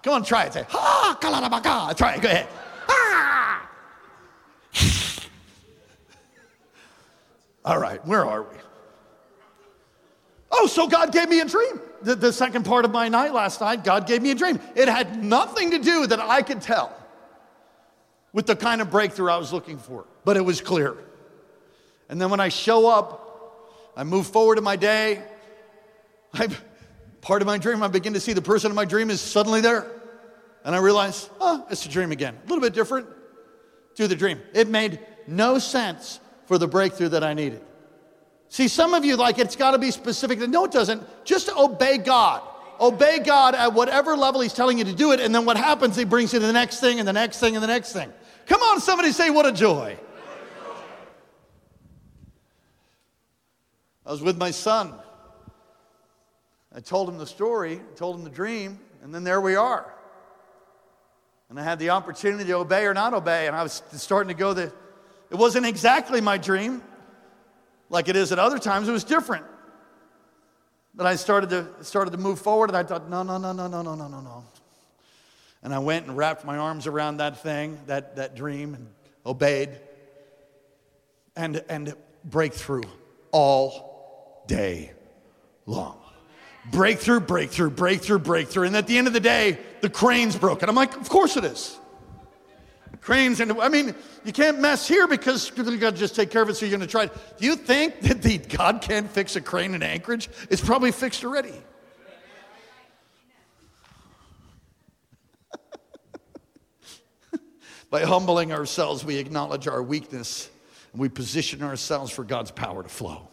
[0.02, 0.54] Come on, try it.
[0.54, 1.18] Say, ha.
[1.98, 2.22] Try it.
[2.22, 2.48] Go ahead.
[2.88, 3.70] Ah.
[7.66, 8.56] All right, where are we?
[10.52, 11.80] Oh, so God gave me a dream.
[12.02, 14.60] The, the second part of my night last night, God gave me a dream.
[14.76, 16.96] It had nothing to do that I could tell
[18.34, 20.96] with the kind of breakthrough I was looking for, but it was clear.
[22.10, 25.22] And then when I show up, I move forward in my day.
[26.34, 26.48] I,
[27.22, 29.62] part of my dream, I begin to see the person in my dream is suddenly
[29.62, 29.86] there.
[30.64, 32.36] And I realize, oh, it's a dream again.
[32.36, 33.08] A little bit different
[33.96, 34.40] to the dream.
[34.54, 37.62] It made no sense for the breakthrough that I needed.
[38.50, 40.40] See, some of you like it's got to be specific.
[40.40, 41.04] No, it doesn't.
[41.24, 42.42] Just obey God.
[42.80, 45.20] Obey God at whatever level He's telling you to do it.
[45.20, 47.56] And then what happens, He brings you to the next thing and the next thing
[47.56, 48.12] and the next thing.
[48.48, 49.98] Come on, somebody say, What a joy.
[54.10, 54.92] I was with my son.
[56.74, 59.94] I told him the story, told him the dream, and then there we are.
[61.48, 64.34] And I had the opportunity to obey or not obey, and I was starting to
[64.34, 64.74] go the,
[65.30, 66.82] it wasn't exactly my dream
[67.92, 69.46] like it is at other times, it was different.
[70.96, 73.68] But I started to, started to move forward, and I thought, no, no, no, no,
[73.68, 74.44] no, no, no, no, no.
[75.62, 78.88] And I went and wrapped my arms around that thing, that, that dream, and
[79.24, 79.70] obeyed.
[81.36, 81.94] And, and
[82.26, 82.82] breakthrough
[83.32, 83.89] all
[84.50, 84.92] day
[85.66, 85.96] long.
[86.72, 88.68] Breakthrough, breakthrough, breakthrough, breakthrough.
[88.68, 90.68] And at the end of the day, the crane's broken.
[90.68, 91.78] I'm like, of course it is.
[93.00, 93.96] Cranes, and I mean,
[94.26, 96.78] you can't mess here because you got to just take care of it, so you're
[96.78, 97.14] going to try it.
[97.38, 100.30] Do you think that the God can't fix a crane in Anchorage?
[100.50, 101.54] It's probably fixed already.
[107.90, 110.50] By humbling ourselves, we acknowledge our weakness
[110.92, 113.29] and we position ourselves for God's power to flow.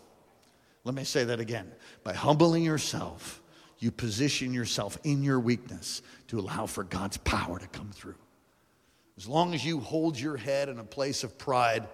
[0.87, 1.72] Let me say that again.
[2.05, 3.43] By humbling yourself,
[3.80, 8.14] you position yourself in your weakness to allow for God's power to come through.
[9.16, 11.89] As long as you hold your head in a place of pride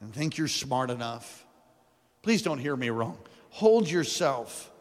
[0.00, 1.44] and think you're smart enough,
[2.22, 3.18] please don't hear me wrong.
[3.50, 4.72] Hold yourself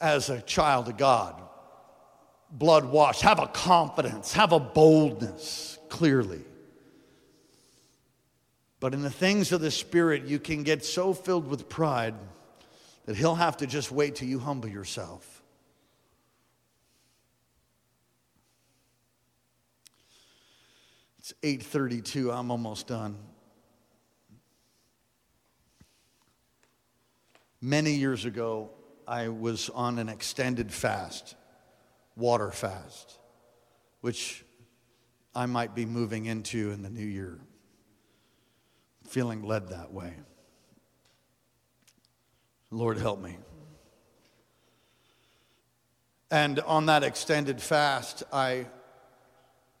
[0.00, 1.42] as a child of God,
[2.52, 3.22] blood washed.
[3.22, 6.44] Have a confidence, have a boldness, clearly.
[8.86, 12.14] But in the things of the Spirit, you can get so filled with pride
[13.06, 15.42] that He'll have to just wait till you humble yourself.
[21.18, 22.30] It's 8:32.
[22.30, 23.18] I'm almost done.
[27.60, 28.70] Many years ago,
[29.04, 31.34] I was on an extended fast,
[32.14, 33.18] water fast,
[34.00, 34.44] which
[35.34, 37.40] I might be moving into in the new year.
[39.16, 40.12] Feeling led that way.
[42.70, 43.38] Lord, help me.
[46.30, 48.66] And on that extended fast, I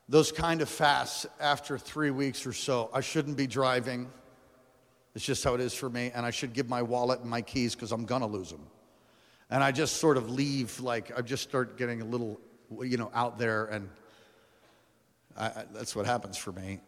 [0.08, 4.10] those kind of fasts after three weeks or so, I shouldn't be driving.
[5.14, 6.10] It's just how it is for me.
[6.14, 8.66] And I should give my wallet and my keys because I'm going to lose them.
[9.50, 12.40] And I just sort of leave, like, I just start getting a little,
[12.80, 13.66] you know, out there.
[13.66, 13.90] And
[15.36, 16.80] I, I, that's what happens for me.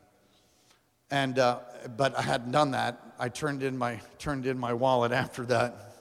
[1.10, 1.60] And, uh,
[1.96, 3.00] but I hadn't done that.
[3.18, 5.94] I turned in my, turned in my wallet after that.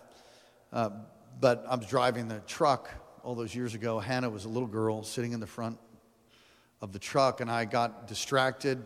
[0.73, 0.89] Uh,
[1.39, 2.89] but I was driving the truck
[3.23, 3.99] all those years ago.
[3.99, 5.77] Hannah was a little girl sitting in the front
[6.81, 8.83] of the truck, and I got distracted,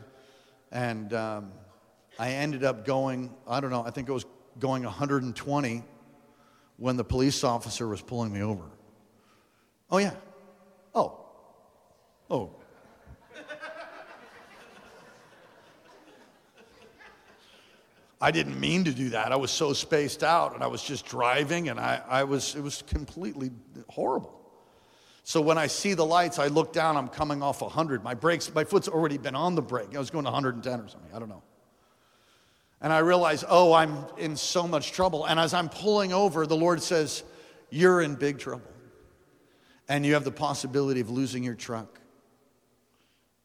[0.72, 1.52] and um,
[2.18, 4.26] I ended up going, I don't know, I think it was
[4.60, 5.84] going 120
[6.78, 8.64] when the police officer was pulling me over.
[9.90, 10.14] Oh, yeah.
[10.96, 11.26] Oh.
[12.30, 12.56] Oh.
[18.22, 19.32] I didn't mean to do that.
[19.32, 22.62] I was so spaced out and I was just driving and I, I was, it
[22.62, 23.50] was completely
[23.90, 24.38] horrible.
[25.24, 28.04] So when I see the lights, I look down, I'm coming off 100.
[28.04, 29.96] My brakes, my foot's already been on the brake.
[29.96, 31.42] I was going 110 or something, I don't know.
[32.80, 35.26] And I realize, oh, I'm in so much trouble.
[35.26, 37.24] And as I'm pulling over, the Lord says,
[37.70, 38.72] You're in big trouble.
[39.88, 42.00] And you have the possibility of losing your truck.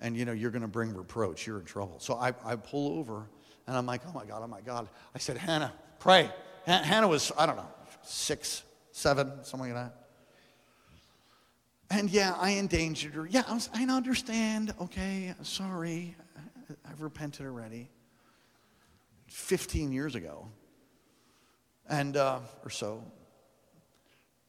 [0.01, 1.47] And you know, you're gonna bring reproach.
[1.47, 1.99] You're in trouble.
[1.99, 3.27] So I, I pull over
[3.67, 4.89] and I'm like, oh my God, oh my God.
[5.15, 6.31] I said, Hannah, pray.
[6.67, 7.69] Hannah was, I don't know,
[8.03, 8.63] six,
[8.93, 10.07] seven, something like that.
[11.91, 13.27] And yeah, I endangered her.
[13.27, 14.75] Yeah, I, was, I understand.
[14.81, 16.17] Okay, sorry.
[16.89, 17.89] I've repented already.
[19.29, 20.49] 15 years ago,
[21.89, 23.05] and uh, or so.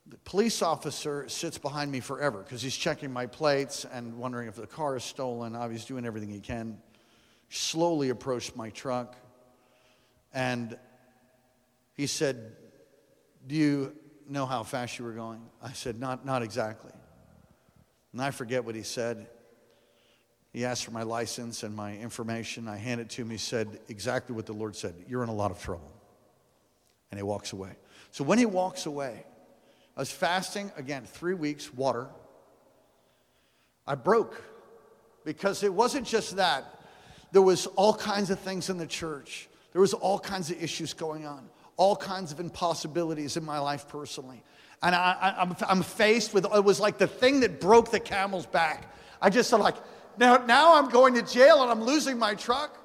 [0.10, 4.56] The police officer sits behind me forever because he's checking my plates and wondering if
[4.56, 5.56] the car is stolen.
[5.56, 6.78] Obviously, doing everything he can.
[7.50, 9.16] Slowly approached my truck,
[10.34, 10.78] and
[11.94, 12.56] he said,
[13.46, 13.96] "Do you
[14.28, 16.92] know how fast you were going?" I said, "Not, not exactly."
[18.12, 19.28] And I forget what he said.
[20.52, 22.68] He asked for my license and my information.
[22.68, 23.30] I handed it to him.
[23.30, 25.92] He said exactly what the Lord said You're in a lot of trouble.
[27.12, 27.72] And he walks away.
[28.12, 29.24] So when he walks away,
[29.96, 32.08] I was fasting again, three weeks, water.
[33.86, 34.44] I broke
[35.24, 36.77] because it wasn't just that.
[37.32, 39.50] There was all kinds of things in the church.
[39.74, 43.88] There was all kinds of issues going on, all kinds of impossibilities in my life
[43.88, 44.44] personally.
[44.82, 48.94] And I, am faced with, it was like the thing that broke the camel's back.
[49.22, 49.76] I just said like,
[50.18, 52.78] now, now I'm going to jail and I'm losing my truck.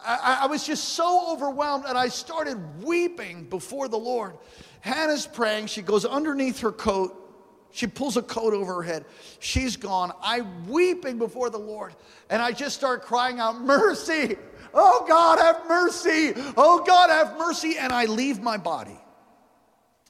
[0.00, 4.34] I, I was just so overwhelmed and I started weeping before the Lord.
[4.80, 5.66] Hannah's praying.
[5.66, 7.27] She goes underneath her coat.
[7.70, 9.04] She pulls a coat over her head.
[9.40, 10.12] She's gone.
[10.22, 11.94] I'm weeping before the Lord.
[12.30, 14.36] And I just start crying out, Mercy!
[14.74, 16.32] Oh God, have mercy!
[16.56, 17.78] Oh God, have mercy!
[17.78, 18.98] And I leave my body.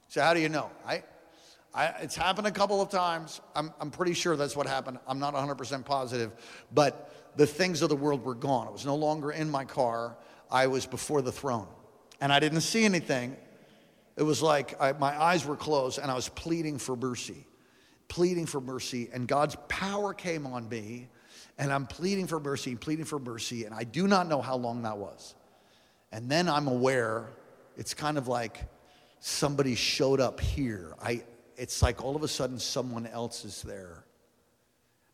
[0.09, 0.71] So, how do you know?
[0.85, 1.03] I,
[1.73, 3.41] I, it's happened a couple of times.
[3.55, 4.99] I'm, I'm pretty sure that's what happened.
[5.07, 6.31] I'm not 100% positive.
[6.73, 8.67] But the things of the world were gone.
[8.67, 10.17] I was no longer in my car.
[10.51, 11.67] I was before the throne.
[12.19, 13.37] And I didn't see anything.
[14.19, 17.47] It was like I, my eyes were closed and I was pleading for mercy,
[18.09, 19.09] pleading for mercy.
[19.13, 21.07] And God's power came on me.
[21.57, 23.63] And I'm pleading for mercy, pleading for mercy.
[23.63, 25.35] And I do not know how long that was.
[26.11, 27.29] And then I'm aware
[27.77, 28.59] it's kind of like
[29.21, 30.95] somebody showed up here.
[31.01, 31.23] I,
[31.55, 34.03] it's like all of a sudden someone else is there.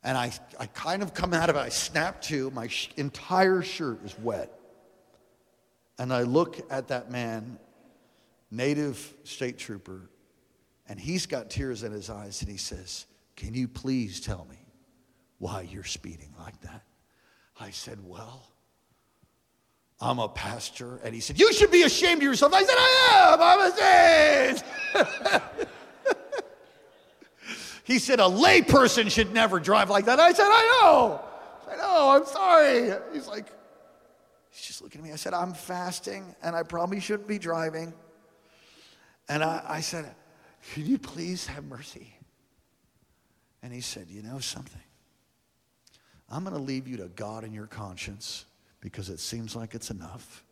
[0.03, 3.61] And I, I kind of come out of it, I snap to, my sh- entire
[3.61, 4.51] shirt is wet.
[5.99, 7.59] And I look at that man,
[8.51, 10.09] native state trooper,
[10.87, 14.57] and he's got tears in his eyes, and he says, Can you please tell me
[15.39, 16.83] why you're speeding like that?
[17.59, 18.51] I said, Well,
[19.99, 20.99] I'm a pastor.
[21.03, 22.53] And he said, You should be ashamed of yourself.
[22.53, 23.41] I said, I am.
[23.41, 25.65] I'm ashamed.
[27.85, 30.19] He said, A layperson should never drive like that.
[30.19, 31.21] I said, I know.
[31.71, 32.99] I know, I'm sorry.
[33.13, 33.45] He's like,
[34.49, 35.13] He's just looking at me.
[35.13, 37.93] I said, I'm fasting and I probably shouldn't be driving.
[39.27, 40.13] And I, I said,
[40.73, 42.13] Can you please have mercy?
[43.63, 44.81] And he said, You know something?
[46.29, 48.45] I'm going to leave you to God and your conscience
[48.81, 50.43] because it seems like it's enough.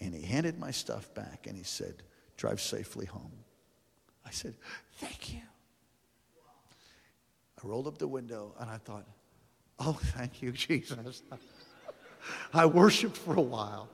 [0.00, 2.02] And he handed my stuff back and he said,
[2.36, 3.32] Drive safely home.
[4.24, 4.54] I said,
[4.96, 5.40] Thank you.
[7.62, 9.06] I rolled up the window and I thought,
[9.80, 11.22] oh, thank you, Jesus.
[12.52, 13.88] I worshiped for a while.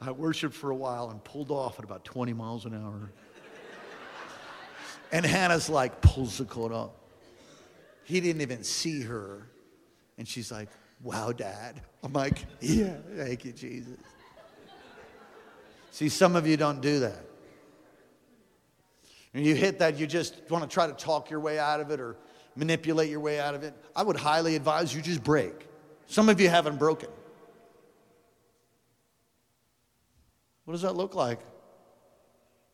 [0.00, 3.10] I worshiped for a while and pulled off at about 20 miles an hour.
[5.16, 6.94] And Hannah's like, pulls the coat up.
[8.04, 9.48] He didn't even see her.
[10.18, 10.68] And she's like,
[11.02, 11.80] wow, dad.
[12.04, 13.96] I'm like, yeah, thank you, Jesus.
[15.90, 17.24] See, some of you don't do that.
[19.32, 21.90] And you hit that, you just want to try to talk your way out of
[21.90, 22.18] it or
[22.54, 25.66] manipulate your way out of it, I would highly advise you just break.
[26.08, 27.08] Some of you haven't broken.
[30.66, 31.40] What does that look like?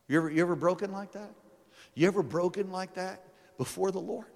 [0.09, 1.31] You ever, you ever broken like that?
[1.95, 3.25] You ever broken like that
[3.59, 4.27] before the Lord?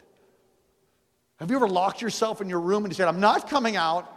[1.37, 4.13] Have you ever locked yourself in your room and you said, I'm not coming out?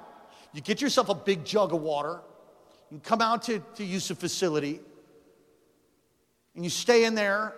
[0.53, 2.21] You get yourself a big jug of water,
[2.89, 4.79] you come out to, to use the facility,
[6.55, 7.53] and you stay in there.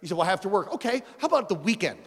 [0.00, 0.72] You say, Well, I have to work.
[0.74, 1.98] Okay, how about the weekend?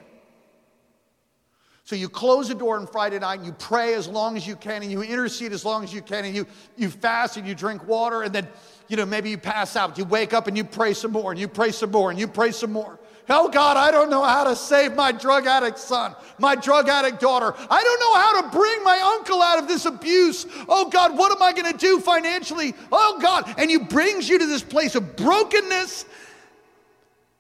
[1.84, 4.56] So you close the door on Friday night and you pray as long as you
[4.56, 7.54] can and you intercede as long as you can and you, you fast and you
[7.54, 8.48] drink water and then,
[8.88, 9.98] you know, maybe you pass out.
[9.98, 12.28] You wake up and you pray some more and you pray some more and you
[12.28, 13.00] pray some more.
[13.28, 17.20] Oh God, I don't know how to save my drug addict son, my drug addict
[17.20, 17.56] daughter.
[17.58, 20.46] I don't know how to bring my uncle out of this abuse.
[20.70, 22.76] Oh God, what am I going to do financially?
[22.92, 23.52] Oh God.
[23.58, 26.06] And he brings you to this place of brokenness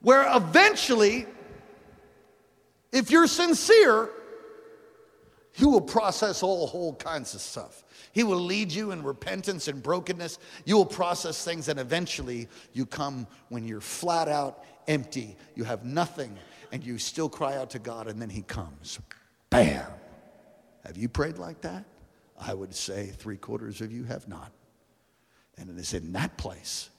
[0.01, 1.27] where eventually,
[2.91, 4.09] if you're sincere,
[5.55, 7.83] you will process all whole kinds of stuff.
[8.15, 10.39] He will lead you in repentance and brokenness.
[10.63, 15.35] You will process things, and eventually you come when you're flat out empty.
[15.53, 16.37] You have nothing,
[16.71, 19.01] and you still cry out to God, and then He comes.
[19.49, 19.85] Bam!
[20.85, 21.83] Have you prayed like that?
[22.39, 24.53] I would say three quarters of you have not.
[25.57, 26.89] And it is in that place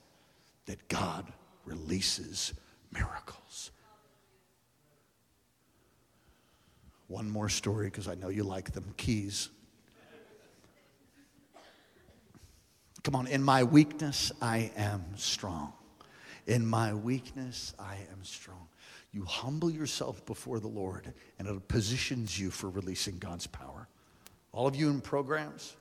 [0.66, 1.32] that God
[1.64, 2.52] releases
[2.92, 3.70] miracles.
[7.06, 9.48] One more story because I know you like them keys.
[13.06, 15.72] Come on, in my weakness, I am strong.
[16.48, 18.66] In my weakness, I am strong.
[19.12, 23.86] You humble yourself before the Lord, and it positions you for releasing God's power.
[24.50, 25.76] All of you in programs,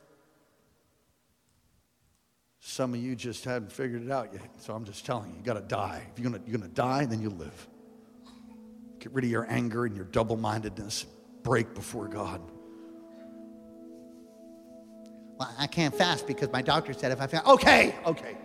[2.60, 4.48] some of you just hadn't figured it out yet.
[4.60, 6.06] So I'm just telling you, you got to die.
[6.12, 7.68] If you're going you're to die, then you live.
[9.00, 11.08] Get rid of your anger and your double mindedness.
[11.42, 12.40] Break before God.
[15.38, 17.46] Well, I can't fast because my doctor said if I fast.
[17.46, 18.38] Okay, okay.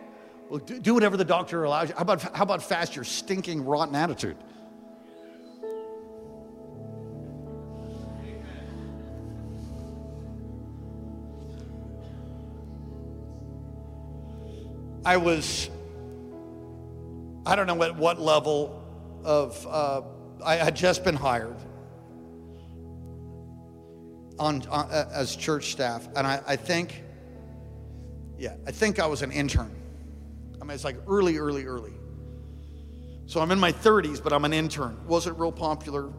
[0.48, 1.94] Well, do, do whatever the doctor allows you.
[1.94, 4.36] How about, how about fast your stinking, rotten attitude?
[15.04, 15.70] I was,
[17.46, 18.82] I don't know at what level
[19.24, 20.02] of, uh,
[20.44, 21.56] I had just been hired
[24.40, 27.04] on, on uh, as church staff, and I, I think,
[28.38, 29.70] yeah, I think I was an intern.
[30.60, 31.92] I mean, it's like early, early, early.
[33.26, 34.98] So I'm in my 30s, but I'm an intern.
[35.06, 36.10] Wasn't real popular.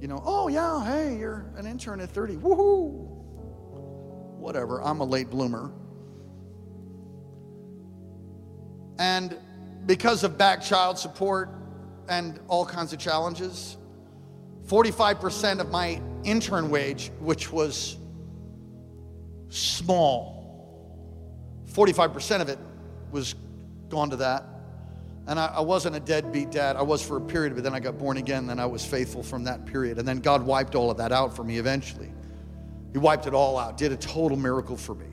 [0.00, 2.36] You know, oh yeah, hey, you're an intern at 30.
[2.36, 2.92] Woohoo!
[4.38, 4.80] Whatever.
[4.80, 5.72] I'm a late bloomer.
[8.98, 9.36] And
[9.86, 11.50] because of back child support
[12.08, 13.76] and all kinds of challenges,
[14.66, 17.96] 45% of my intern wage, which was
[19.48, 20.34] small,
[21.72, 22.58] 45% of it
[23.10, 23.34] was
[23.88, 24.44] gone to that.
[25.26, 26.76] And I, I, wasn't a deadbeat dad.
[26.76, 29.22] I was for a period, but then I got born again, then I was faithful
[29.22, 29.98] from that period.
[29.98, 32.12] And then God wiped all of that out for me eventually.
[32.92, 35.06] He wiped it all out, did a total miracle for me.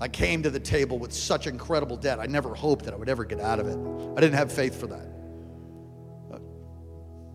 [0.00, 2.20] I came to the table with such incredible debt.
[2.20, 3.76] I never hoped that I would ever get out of it.
[4.16, 5.08] I didn't have faith for that.
[6.32, 6.38] Uh,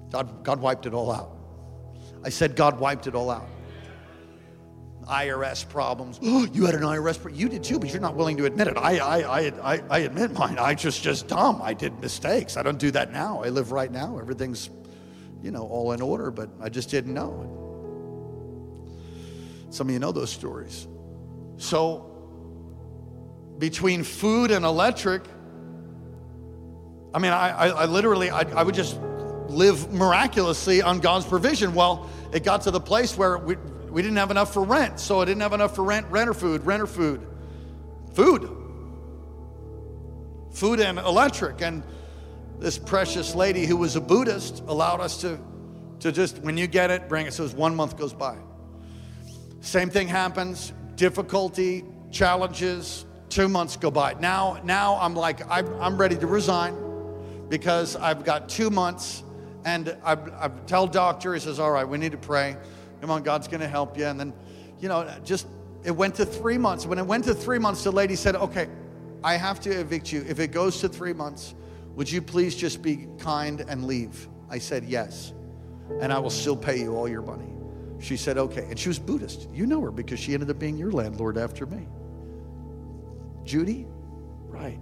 [0.09, 1.32] God, God wiped it all out.
[2.24, 3.47] I said, God wiped it all out.
[5.05, 6.19] IRS problems.
[6.24, 7.39] Oh, you had an IRS problem.
[7.39, 8.78] You did too, but you're not willing to admit it.
[8.78, 10.57] I, I, I, I, admit mine.
[10.57, 11.61] I just, just dumb.
[11.61, 12.57] I did mistakes.
[12.57, 13.43] I don't do that now.
[13.43, 14.17] I live right now.
[14.17, 14.69] Everything's,
[15.41, 17.59] you know, all in order, but I just didn't know.
[19.69, 20.88] Some of you know those stories.
[21.57, 22.09] So
[23.57, 25.24] between food and electric,
[27.13, 28.99] I mean, I, I, I literally, I, I would just
[29.49, 31.73] live miraculously on God's provision.
[31.73, 33.55] Well, it got to the place where we,
[33.89, 34.99] we didn't have enough for rent.
[34.99, 37.25] So I didn't have enough for rent, renter food, renter food,
[38.13, 38.49] food,
[40.51, 41.61] food and electric.
[41.61, 41.83] And
[42.59, 45.39] this precious lady who was a Buddhist allowed us to,
[45.99, 47.33] to just, when you get it, bring it.
[47.33, 48.37] So one month goes by.
[49.61, 54.13] Same thing happens, difficulty, challenges, two months go by.
[54.15, 56.75] Now, now I'm like, I'm, I'm ready to resign
[57.49, 59.23] because I've got two months
[59.66, 62.57] and I, I tell doctor, he says, all right, we need to pray.
[63.01, 64.05] Come on, God's going to help you.
[64.05, 64.34] And then,
[64.80, 65.47] you know, just,
[65.84, 66.86] it went to three months.
[66.86, 68.68] When it went to three months, the lady said, okay,
[69.24, 70.26] I have to evict you.
[70.28, 71.55] If it goes to three months,
[71.95, 74.28] would you please just be kind and leave?
[74.49, 75.34] I said, yes.
[76.01, 77.49] And I will still pay you all your money.
[77.99, 78.66] She said, okay.
[78.70, 79.49] And she was Buddhist.
[79.53, 81.88] You know her because she ended up being your landlord after me.
[83.45, 83.88] Judy?
[84.47, 84.80] Right.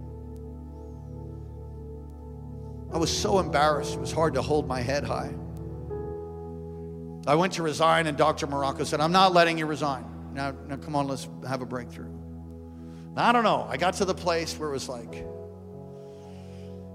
[2.94, 3.94] I was so embarrassed.
[3.94, 5.34] It was hard to hold my head high.
[7.28, 8.48] I went to resign, and Dr.
[8.48, 10.06] Morocco said, I'm not letting you resign.
[10.34, 12.10] Now, now come on, let's have a breakthrough.
[13.16, 13.66] Now, I don't know.
[13.70, 15.26] I got to the place where it was like,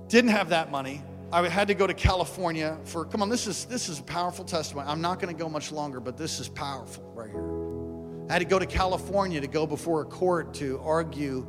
[0.08, 1.02] didn't have that money.
[1.32, 4.44] I had to go to California for, come on, this is, this is a powerful
[4.44, 4.88] testimony.
[4.88, 8.28] I'm not going to go much longer, but this is powerful right here.
[8.28, 11.46] I had to go to California to go before a court to argue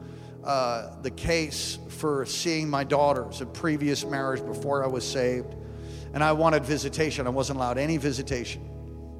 [0.48, 5.54] uh, the case for seeing my daughters, a previous marriage before I was saved.
[6.14, 7.28] And I wanted visitation.
[7.28, 8.68] I wasn't allowed any visitation.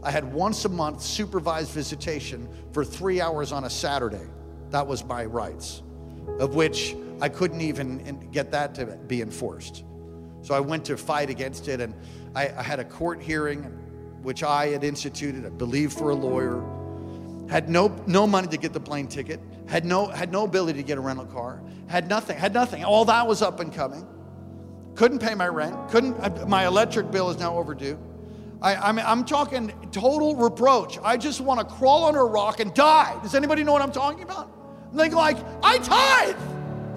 [0.02, 4.26] I had once a month supervised visitation for three hours on a Saturday.
[4.70, 5.84] That was my rights,
[6.40, 9.84] of which I couldn't even get that to be enforced.
[10.44, 11.94] So I went to fight against it, and
[12.36, 13.64] I, I had a court hearing,
[14.22, 16.64] which I had instituted, I believed for a lawyer
[17.50, 20.84] had no, no money to get the plane ticket, had no, had no ability to
[20.84, 22.84] get a rental car, had nothing, had nothing.
[22.84, 24.06] All that was up and coming.
[24.96, 28.00] Couldn't pay my rent, couldn't, my electric bill is now overdue.
[28.62, 30.98] I, I mean, I'm talking total reproach.
[31.04, 33.18] I just want to crawl under a rock and die.
[33.22, 34.52] Does anybody know what I'm talking about?
[34.94, 36.36] Like, like, I tithe.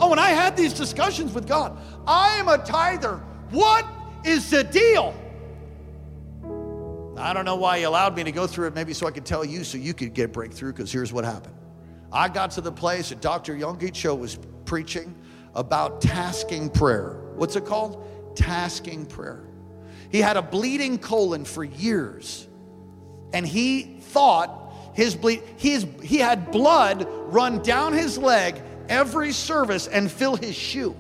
[0.01, 1.79] Oh, and I had these discussions with God.
[2.07, 3.19] I am a tither.
[3.51, 3.85] What
[4.25, 5.15] is the deal?
[7.21, 9.27] I don't know why he allowed me to go through it, maybe so I could
[9.27, 11.55] tell you so you could get breakthrough, because here's what happened.
[12.13, 13.55] I got to the place that Dr.
[13.55, 15.15] Yonggi Cho was preaching
[15.55, 17.21] about tasking prayer.
[17.35, 18.35] What's it called?
[18.35, 19.45] Tasking prayer.
[20.11, 22.49] He had a bleeding colon for years,
[23.33, 29.87] and he thought his bleed, his, he had blood run down his leg every service
[29.87, 30.97] and fill his shoe.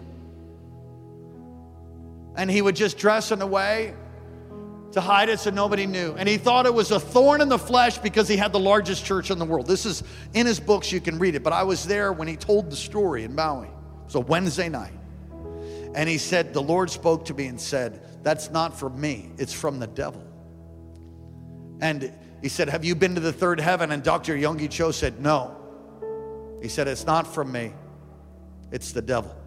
[2.37, 3.95] And he would just dress in a way
[4.93, 6.14] to hide it so nobody knew.
[6.16, 9.05] And he thought it was a thorn in the flesh because he had the largest
[9.05, 9.66] church in the world.
[9.66, 10.03] This is
[10.34, 11.43] in his books, you can read it.
[11.43, 13.68] But I was there when he told the story in Maui.
[14.09, 14.93] So Wednesday night.
[15.95, 19.53] And he said, The Lord spoke to me and said, That's not from me, it's
[19.53, 20.24] from the devil.
[21.80, 22.12] And
[22.43, 23.93] he said, Have you been to the third heaven?
[23.93, 24.34] And Dr.
[24.36, 25.57] Yonggi Cho said, No.
[26.61, 27.72] He said, It's not from me,
[28.72, 29.39] it's the devil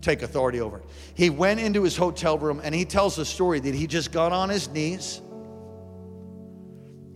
[0.00, 0.84] take authority over it.
[1.14, 4.32] He went into his hotel room and he tells the story that he just got
[4.32, 5.20] on his knees.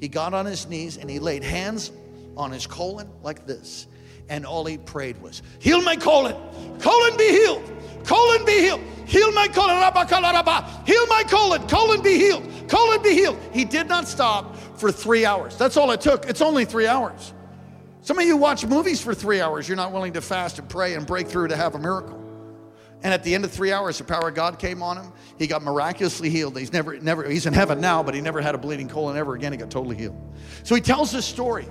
[0.01, 1.93] He got on his knees and he laid hands
[2.37, 3.87] on his colon like this.
[4.29, 6.37] And all he prayed was, Heal my colon,
[6.79, 7.63] colon be healed,
[8.05, 9.77] colon be healed, heal my colon,
[10.87, 13.39] heal my colon, colon be healed, colon be healed.
[13.53, 15.57] He did not stop for three hours.
[15.57, 16.27] That's all it took.
[16.27, 17.35] It's only three hours.
[18.03, 19.69] Some of you watch movies for three hours.
[19.69, 22.20] You're not willing to fast and pray and break through to have a miracle.
[23.03, 25.13] And at the end of three hours, the power of God came on him.
[25.39, 26.59] He got miraculously healed.
[26.59, 29.35] He's never, never, he's in heaven now, but he never had a bleeding colon ever
[29.35, 29.53] again.
[29.53, 30.21] He got totally healed.
[30.65, 31.67] So he tells this story.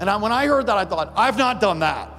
[0.00, 2.12] And I, when I heard that, I thought, I've not done that.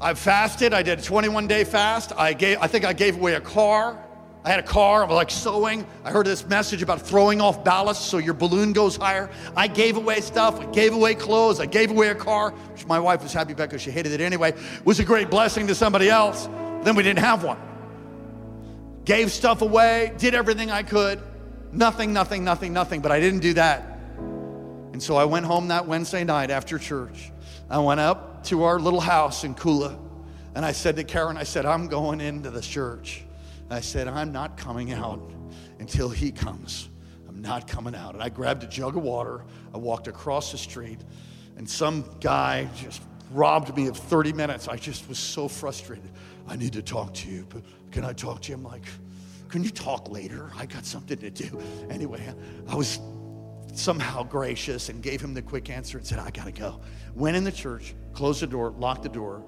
[0.00, 0.74] I've fasted.
[0.74, 2.12] I did a 21 day fast.
[2.16, 4.02] I gave, I think I gave away a car.
[4.44, 5.86] I had a car, I was like sowing.
[6.04, 9.30] I heard this message about throwing off ballast so your balloon goes higher.
[9.56, 10.58] I gave away stuff.
[10.58, 11.60] I gave away clothes.
[11.60, 14.20] I gave away a car, which my wife was happy about because she hated it
[14.20, 14.50] anyway.
[14.50, 16.48] It was a great blessing to somebody else.
[16.82, 17.58] Then we didn't have one.
[19.04, 21.22] Gave stuff away, did everything I could.
[21.70, 23.00] Nothing, nothing, nothing, nothing.
[23.00, 23.98] But I didn't do that.
[24.92, 27.30] And so I went home that Wednesday night after church.
[27.70, 29.96] I went up to our little house in Kula.
[30.54, 33.24] And I said to Karen, I said, I'm going into the church.
[33.72, 35.32] I said, I'm not coming out
[35.78, 36.88] until he comes.
[37.28, 38.14] I'm not coming out.
[38.14, 39.44] And I grabbed a jug of water.
[39.74, 41.00] I walked across the street,
[41.56, 43.02] and some guy just
[43.32, 44.68] robbed me of 30 minutes.
[44.68, 46.10] I just was so frustrated.
[46.46, 48.56] I need to talk to you, but can I talk to you?
[48.56, 48.84] I'm like,
[49.48, 50.50] can you talk later?
[50.56, 51.60] I got something to do.
[51.90, 52.22] Anyway,
[52.68, 53.00] I was
[53.74, 56.80] somehow gracious and gave him the quick answer and said, I gotta go.
[57.14, 59.42] Went in the church, closed the door, locked the door,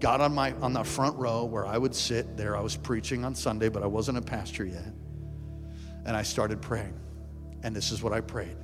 [0.00, 2.56] got on my on the front row where I would sit there.
[2.56, 4.92] I was preaching on Sunday, but I wasn't a pastor yet.
[6.04, 6.98] And I started praying.
[7.62, 8.56] And this is what I prayed.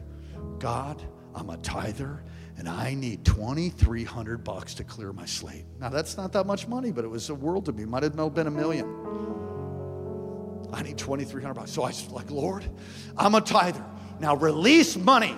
[0.58, 1.02] God,
[1.34, 2.22] I'm a tither
[2.58, 5.64] and I need 2300 bucks to clear my slate.
[5.80, 7.84] Now that's not that much money, but it was a world to me.
[7.84, 8.86] Might have been a million.
[10.72, 11.70] I need 2300 bucks.
[11.72, 12.64] So I was like, "Lord,
[13.16, 13.84] I'm a tither.
[14.20, 15.36] Now release money.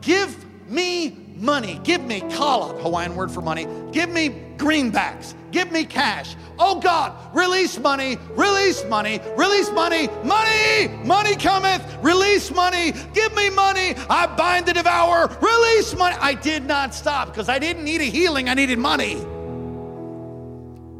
[0.00, 0.34] Give
[0.68, 1.80] me money.
[1.84, 3.66] Give me kala, Hawaiian word for money.
[3.92, 5.34] Give me greenbacks.
[5.50, 6.34] Give me cash.
[6.58, 13.50] Oh God, release money, release money, release money, money, money cometh, release money, give me
[13.50, 13.94] money.
[14.08, 16.16] I bind the devourer, release money.
[16.20, 19.16] I did not stop because I didn't need a healing, I needed money.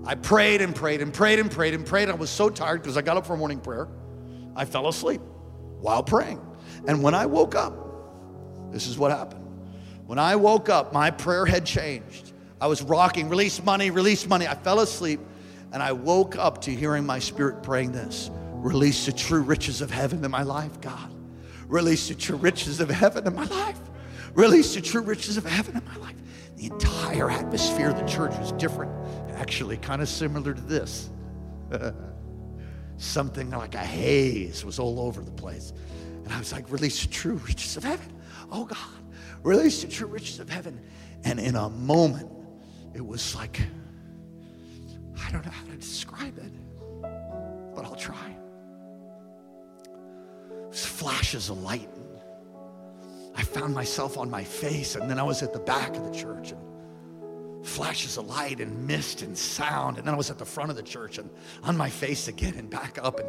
[0.04, 2.08] I prayed and prayed and prayed and prayed and prayed.
[2.08, 3.88] I was so tired because I got up for morning prayer.
[4.56, 5.20] I fell asleep
[5.80, 6.40] while praying.
[6.88, 9.41] And when I woke up, this is what happened.
[10.12, 12.34] When I woke up, my prayer had changed.
[12.60, 14.46] I was rocking, release money, release money.
[14.46, 15.20] I fell asleep
[15.72, 19.90] and I woke up to hearing my spirit praying this release the true riches of
[19.90, 21.10] heaven in my life, God.
[21.66, 23.80] Release the true riches of heaven in my life.
[24.34, 26.16] Release the true riches of heaven in my life.
[26.56, 28.92] The entire atmosphere of the church was different,
[29.36, 31.08] actually, kind of similar to this.
[32.98, 35.72] Something like a haze was all over the place.
[36.22, 38.12] And I was like, release the true riches of heaven.
[38.50, 39.01] Oh, God
[39.42, 40.80] release the true riches of heaven.
[41.24, 42.30] And in a moment,
[42.94, 43.60] it was like,
[45.24, 46.52] I don't know how to describe it,
[47.74, 48.36] but I'll try.
[50.68, 51.88] Was flashes of light.
[53.34, 56.16] I found myself on my face, and then I was at the back of the
[56.16, 56.52] church.
[56.52, 56.60] And
[57.64, 59.98] flashes of light and mist and sound.
[59.98, 61.30] And then I was at the front of the church and
[61.62, 63.20] on my face again and back up.
[63.20, 63.28] And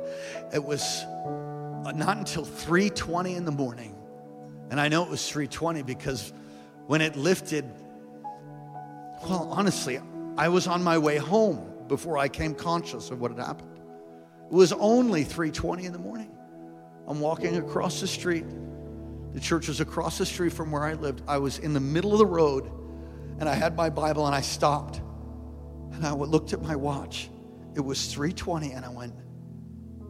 [0.53, 1.03] it was
[1.95, 3.95] not until 3:20 in the morning
[4.74, 6.34] and I know it was 320 because
[6.88, 7.63] when it lifted,
[9.24, 9.99] well, honestly,
[10.36, 13.80] I was on my way home before I came conscious of what had happened.
[14.47, 16.36] It was only 3:20 in the morning.
[17.07, 18.45] I'm walking across the street.
[19.34, 21.21] The church was across the street from where I lived.
[21.28, 22.67] I was in the middle of the road
[23.38, 25.01] and I had my Bible and I stopped.
[25.91, 27.30] And I looked at my watch.
[27.76, 29.13] It was 3:20 and I went,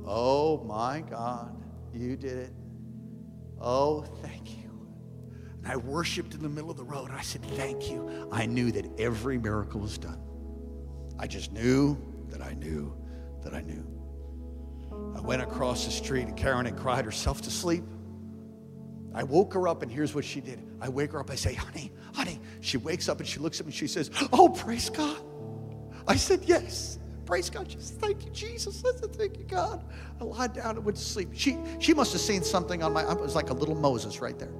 [0.06, 1.54] "Oh my God,
[1.94, 2.54] you did it.
[3.64, 4.70] Oh, thank you."
[5.64, 7.10] And I worshiped in the middle of the road.
[7.12, 10.20] I said, "Thank you." I knew that every miracle was done.
[11.18, 11.98] I just knew
[12.30, 12.94] that I knew
[13.44, 13.86] that I knew.
[15.16, 17.84] I went across the street and Karen had cried herself to sleep.
[19.16, 20.60] I woke her up, and here's what she did.
[20.82, 22.40] I wake her up, I say, honey, honey.
[22.62, 25.18] She wakes up and she looks at me and she says, Oh, praise God.
[26.08, 27.00] I said, Yes.
[27.26, 27.72] Praise God.
[27.72, 28.76] She Thank you, Jesus.
[28.76, 29.84] Said, Thank you, God.
[30.20, 31.30] I lied down and went to sleep.
[31.34, 34.38] She she must have seen something on my, it was like a little Moses right
[34.38, 34.52] there.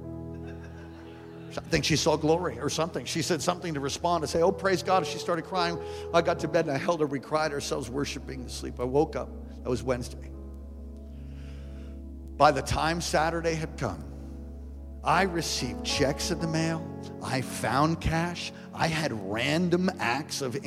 [1.56, 3.04] I think she saw glory or something.
[3.04, 5.06] She said something to respond to say, Oh, praise God.
[5.06, 5.78] She started crying.
[6.12, 7.06] I got to bed and I held her.
[7.06, 8.80] We cried ourselves worshiping to sleep.
[8.80, 9.30] I woke up.
[9.62, 10.30] That was Wednesday.
[12.36, 14.04] By the time Saturday had come,
[15.04, 16.82] I received checks in the mail.
[17.22, 18.52] I found cash.
[18.72, 20.58] I had random acts of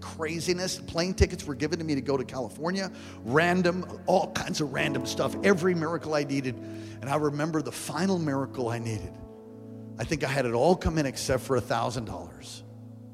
[0.00, 0.78] craziness.
[0.78, 2.90] Plane tickets were given to me to go to California.
[3.24, 5.36] Random, all kinds of random stuff.
[5.44, 6.54] Every miracle I needed.
[7.00, 9.12] And I remember the final miracle I needed.
[9.98, 12.62] I think I had it all come in except for a $1,000,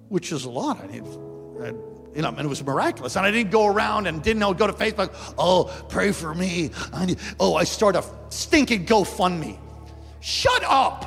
[0.08, 0.80] which is a lot.
[0.82, 3.16] I need, you know, and it was miraculous.
[3.16, 6.70] And I didn't go around and didn't know, go to Facebook, oh, pray for me.
[6.92, 9.58] I need, oh, I start a stinking GoFundMe.
[10.26, 11.04] Shut up.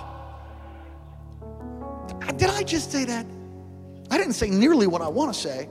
[2.10, 3.26] Uh, did I just say that?
[4.10, 5.68] I didn't say nearly what I want to say.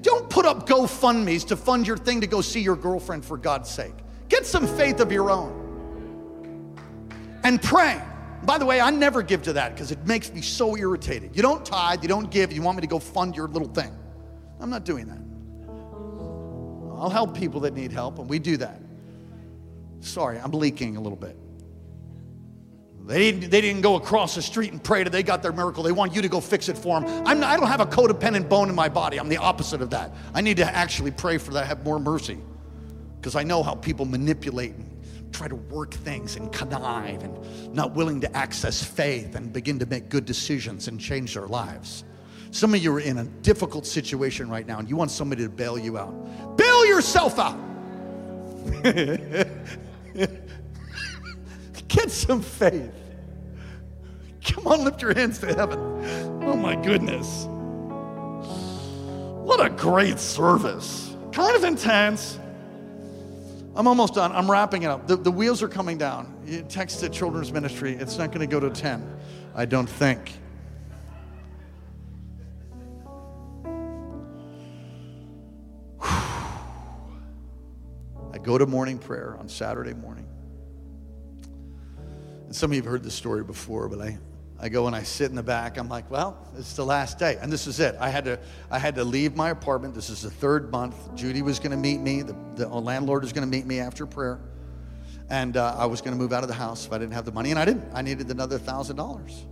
[0.00, 3.70] Don't put up GoFundMe's to fund your thing to go see your girlfriend for God's
[3.70, 3.94] sake.
[4.28, 6.74] Get some faith of your own.
[7.44, 8.02] And pray.
[8.42, 11.36] By the way, I never give to that because it makes me so irritated.
[11.36, 13.96] You don't tithe, you don't give, you want me to go fund your little thing.
[14.58, 15.20] I'm not doing that.
[17.00, 18.82] I'll help people that need help, and we do that.
[20.00, 21.36] Sorry, I'm leaking a little bit.
[23.08, 25.82] They didn't, they didn't go across the street and pray that they got their miracle.
[25.82, 27.26] They want you to go fix it for them.
[27.26, 29.18] I'm I don't have a codependent bone in my body.
[29.18, 30.14] I'm the opposite of that.
[30.34, 32.38] I need to actually pray for that, have more mercy.
[33.18, 37.94] Because I know how people manipulate and try to work things and connive and not
[37.94, 42.04] willing to access faith and begin to make good decisions and change their lives.
[42.50, 45.48] Some of you are in a difficult situation right now and you want somebody to
[45.48, 46.56] bail you out.
[46.58, 47.58] Bail yourself out.
[51.88, 52.92] Get some faith.
[54.44, 55.78] Come on, lift your hands to heaven.
[56.44, 57.46] Oh my goodness.
[59.44, 61.14] What a great service.
[61.32, 62.38] Kind of intense.
[63.74, 64.32] I'm almost done.
[64.32, 65.06] I'm wrapping it up.
[65.06, 66.34] The, the wheels are coming down.
[66.44, 67.94] You text to children's ministry.
[67.94, 69.16] It's not going to go to 10,
[69.54, 70.32] I don't think.
[78.48, 80.26] Go to morning prayer on Saturday morning.
[82.46, 84.18] And some of you have heard this story before, but I,
[84.58, 85.76] I go and I sit in the back.
[85.76, 87.36] I'm like, well, it's the last day.
[87.42, 87.94] And this is it.
[88.00, 88.40] I had to,
[88.70, 89.94] I had to leave my apartment.
[89.94, 91.14] This is the third month.
[91.14, 92.22] Judy was going to meet me.
[92.22, 94.40] The, the landlord was going to meet me after prayer.
[95.28, 97.26] And uh, I was going to move out of the house if I didn't have
[97.26, 97.50] the money.
[97.50, 97.84] And I didn't.
[97.92, 99.44] I needed another $1,000.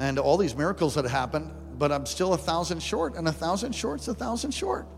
[0.00, 3.14] And all these miracles had happened, but I'm still a thousand short.
[3.14, 4.88] And a thousand short's a thousand short.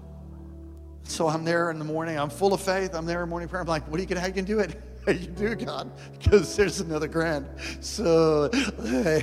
[1.08, 2.18] So I'm there in the morning.
[2.18, 2.94] I'm full of faith.
[2.94, 3.62] I'm there in morning prayer.
[3.62, 4.80] I'm like, what are you to, how you to do it?
[5.06, 7.46] you do, God, because there's another grand.
[7.80, 8.50] So
[8.82, 9.22] hey,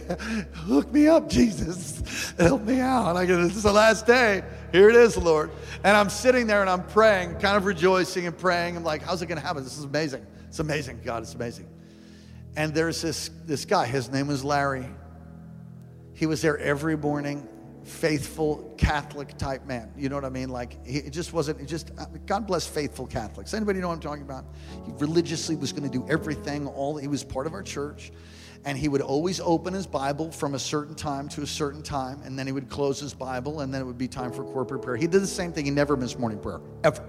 [0.53, 2.33] hook me up, Jesus.
[2.39, 3.09] Help me out.
[3.09, 4.43] And I go, this is the last day.
[4.71, 5.51] Here it is, Lord.
[5.83, 8.77] And I'm sitting there and I'm praying, kind of rejoicing and praying.
[8.77, 9.63] I'm like, how's it going to happen?
[9.63, 10.25] This is amazing.
[10.47, 11.21] It's amazing, God.
[11.23, 11.67] It's amazing.
[12.55, 13.85] And there's this, this guy.
[13.85, 14.87] His name was Larry.
[16.13, 17.47] He was there every morning
[17.83, 19.91] faithful Catholic type man.
[19.97, 20.49] You know what I mean?
[20.49, 21.59] Like he just wasn't.
[21.59, 23.53] He just uh, God bless faithful Catholics.
[23.53, 24.45] Anybody know what I'm talking about?
[24.85, 26.67] He religiously was going to do everything.
[26.67, 28.11] All he was part of our church,
[28.65, 32.21] and he would always open his Bible from a certain time to a certain time,
[32.23, 34.81] and then he would close his Bible, and then it would be time for corporate
[34.81, 34.95] prayer.
[34.95, 35.65] He did the same thing.
[35.65, 37.03] He never missed morning prayer ever.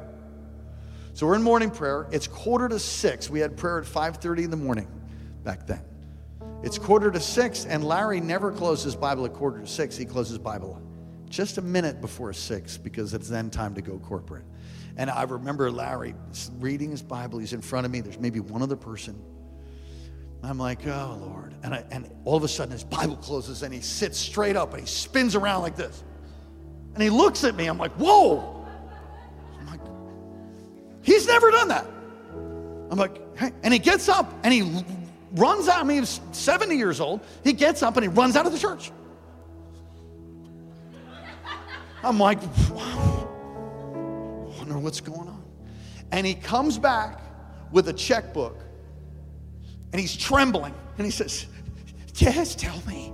[1.13, 2.09] So we're in morning prayer.
[2.11, 3.31] It's quarter to six.
[3.31, 4.89] We had prayer at 5:30 in the morning
[5.45, 5.83] back then.
[6.65, 9.99] It's quarter to six, and Larry never closes Bible at quarter to six.
[9.99, 10.81] He closes Bible
[11.29, 14.47] just a minute before six because it's then time to go corporate.
[14.97, 16.15] And I remember Larry
[16.61, 17.39] reading his Bible.
[17.39, 18.01] He's in front of me.
[18.01, 19.23] There's maybe one other person.
[20.43, 21.55] I'm like, oh, Lord.
[21.63, 24.73] And, I, and all of a sudden, his Bible closes and he sits straight up
[24.73, 26.03] and he spins around like this.
[26.95, 27.67] And he looks at me.
[27.67, 28.67] I'm like, whoa.
[29.61, 29.81] I'm like,
[31.03, 31.87] he's never done that.
[32.91, 33.53] I'm like, hey.
[33.63, 34.63] And he gets up and he
[35.35, 35.81] runs out.
[35.81, 37.21] I mean, he's 70 years old.
[37.43, 38.91] He gets up and he runs out of the church.
[42.03, 43.29] I'm like, wow.
[44.59, 45.43] wonder what's going on.
[46.13, 47.21] And he comes back
[47.73, 48.61] with a checkbook
[49.93, 51.47] and he's trembling and he says,
[52.13, 53.13] Just tell me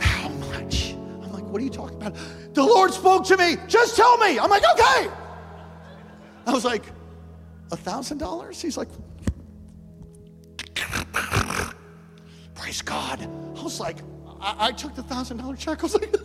[0.00, 0.92] how much.
[0.92, 2.14] I'm like, What are you talking about?
[2.54, 3.56] The Lord spoke to me.
[3.66, 4.38] Just tell me.
[4.38, 5.10] I'm like, Okay.
[6.46, 6.84] I was like,
[7.72, 8.62] A thousand dollars?
[8.62, 8.88] He's like,
[12.70, 13.28] Praise God.
[13.58, 13.96] I was like,
[14.40, 15.80] I, I took the thousand dollar check.
[15.80, 16.14] I was like,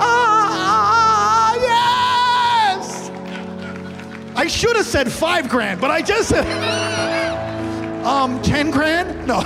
[0.00, 3.10] ah, yes.
[4.34, 6.46] I should have said five grand, but I just said,
[8.02, 9.26] um, 10 grand?
[9.26, 9.40] No.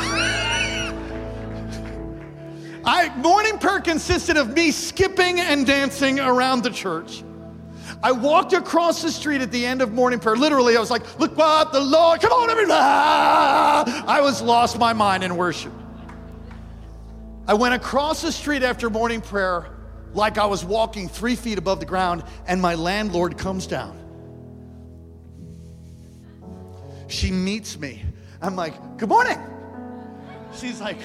[2.84, 7.24] I, morning prayer consisted of me skipping and dancing around the church.
[8.02, 10.36] I walked across the street at the end of morning prayer.
[10.36, 12.80] Literally, I was like, look what the Lord, come on, everybody.
[12.80, 15.72] I was lost my mind in worship.
[17.48, 19.66] I went across the street after morning prayer
[20.12, 23.98] like I was walking three feet above the ground, and my landlord comes down.
[27.08, 28.02] She meets me.
[28.42, 29.38] I'm like, Good morning.
[30.54, 30.98] She's like,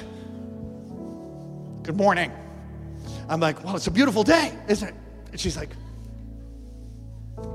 [1.84, 2.32] Good morning.
[3.30, 4.96] I'm like, Well, it's a beautiful day, isn't it?
[5.32, 5.70] And she's like,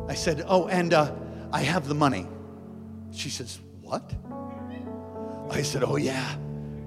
[0.09, 1.13] I said, Oh, and uh,
[1.53, 2.27] I have the money.
[3.13, 4.13] She says, What?
[5.51, 6.37] I said, Oh, yeah,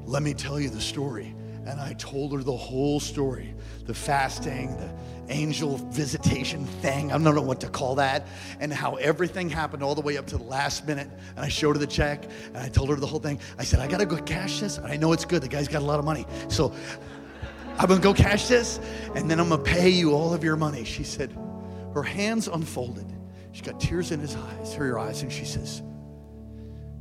[0.05, 1.35] let me tell you the story.
[1.65, 3.53] And I told her the whole story
[3.89, 4.91] the fasting, the
[5.29, 7.11] angel visitation thing.
[7.11, 8.27] I don't know what to call that.
[8.59, 11.09] And how everything happened all the way up to the last minute.
[11.35, 13.39] And I showed her the check and I told her the whole thing.
[13.57, 14.77] I said, I got to go cash this.
[14.77, 15.41] And I know it's good.
[15.41, 16.27] The guy's got a lot of money.
[16.49, 16.71] So
[17.79, 18.79] I'm going to go cash this
[19.15, 20.83] and then I'm going to pay you all of your money.
[20.83, 21.35] She said,
[21.93, 23.07] her hands unfolded.
[23.51, 25.81] She's got tears in his eyes, her eyes, and she says,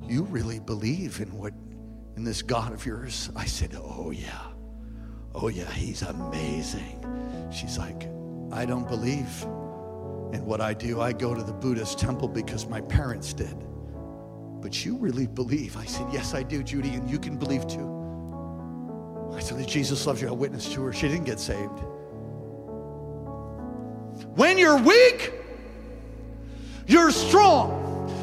[0.02, 1.52] You really believe in what
[2.16, 3.30] in this God of yours?
[3.36, 4.42] I said, Oh yeah.
[5.34, 7.04] Oh, yeah, he's amazing.
[7.52, 8.08] She's like,
[8.50, 9.28] I don't believe
[10.32, 11.00] in what I do.
[11.00, 13.54] I go to the Buddhist temple because my parents did.
[14.60, 15.76] But you really believe?
[15.76, 17.94] I said, Yes, I do, Judy, and you can believe too.
[19.32, 20.28] I said, Jesus loves you.
[20.28, 20.92] I witnessed to her.
[20.92, 21.78] She didn't get saved.
[24.34, 25.32] When you're weak,
[26.86, 27.78] you're strong.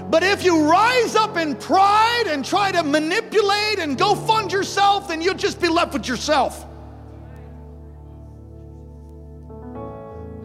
[0.09, 5.07] But if you rise up in pride and try to manipulate and go fund yourself,
[5.07, 6.65] then you'll just be left with yourself.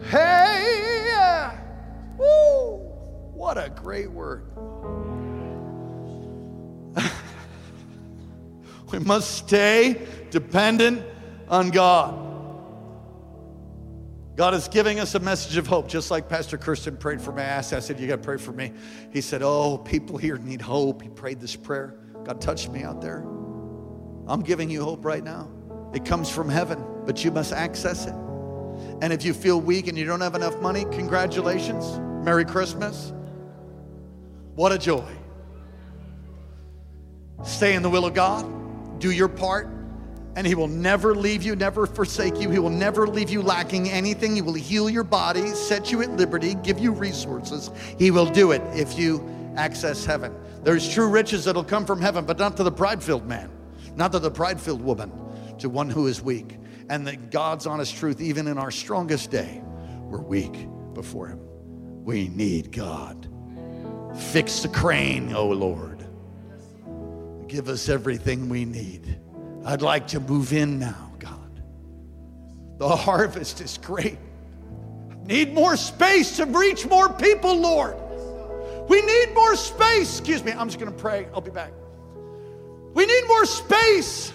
[0.09, 1.49] Hey,
[2.17, 2.77] woo,
[3.33, 4.45] what a great word.
[8.91, 11.03] we must stay dependent
[11.47, 12.30] on God.
[14.41, 17.39] God is giving us a message of hope, just like Pastor Kirsten prayed for.
[17.39, 18.73] I asked, I said, You got to pray for me.
[19.13, 21.03] He said, Oh, people here need hope.
[21.03, 21.93] He prayed this prayer.
[22.23, 23.19] God touched me out there.
[24.27, 25.47] I'm giving you hope right now.
[25.93, 28.15] It comes from heaven, but you must access it.
[29.03, 31.99] And if you feel weak and you don't have enough money, congratulations.
[32.25, 33.13] Merry Christmas.
[34.55, 35.07] What a joy.
[37.43, 39.69] Stay in the will of God, do your part,
[40.35, 42.49] and He will never leave you, never forsake you.
[42.49, 44.35] He will never leave you lacking anything.
[44.35, 47.71] He will heal your body, set you at liberty, give you resources.
[47.97, 50.33] He will do it if you access heaven.
[50.63, 53.49] There's true riches that'll come from heaven, but not to the pride filled man,
[53.95, 55.11] not to the pride filled woman,
[55.59, 56.57] to one who is weak
[56.91, 59.61] and that God's honest truth, even in our strongest day,
[60.09, 61.39] we're weak before Him.
[62.03, 63.29] We need God.
[64.33, 66.05] Fix the crane, oh Lord.
[67.47, 69.20] Give us everything we need.
[69.65, 71.61] I'd like to move in now, God.
[72.79, 74.17] The harvest is great.
[75.25, 77.95] Need more space to reach more people, Lord.
[78.89, 80.19] We need more space.
[80.19, 81.27] Excuse me, I'm just going to pray.
[81.33, 81.71] I'll be back.
[82.93, 84.33] We need more space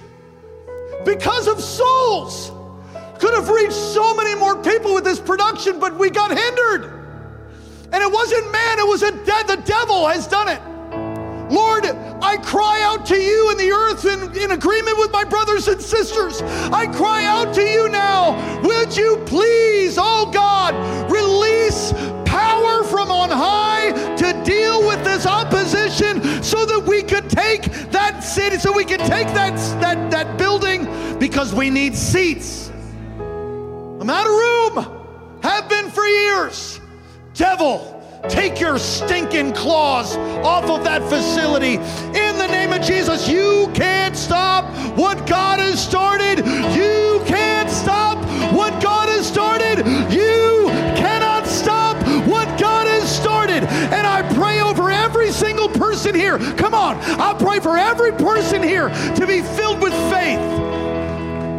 [1.04, 2.52] because of souls.
[3.18, 6.84] Could have reached so many more people with this production, but we got hindered.
[7.92, 10.60] And it wasn't man, it was de- the devil has done it.
[11.50, 15.68] Lord, I cry out to you in the earth in, in agreement with my brothers
[15.68, 16.42] and sisters.
[16.42, 18.62] I cry out to you now.
[18.62, 20.74] Would you please, oh God,
[21.10, 21.92] release
[22.24, 28.20] power from on high to deal with this opposition so that we could take that
[28.20, 32.70] city, so we can take that, that, that building because we need seats.
[33.18, 36.80] I'm out of room, have been for years.
[37.34, 37.95] Devil,
[38.28, 41.74] Take your stinking claws off of that facility.
[41.74, 44.64] In the name of Jesus, you can't stop
[44.96, 46.38] what God has started.
[46.74, 48.18] You can't stop
[48.52, 49.78] what God has started.
[50.12, 51.96] You cannot stop
[52.26, 53.64] what God has started.
[53.64, 56.38] And I pray over every single person here.
[56.56, 60.65] Come on, I pray for every person here to be filled with faith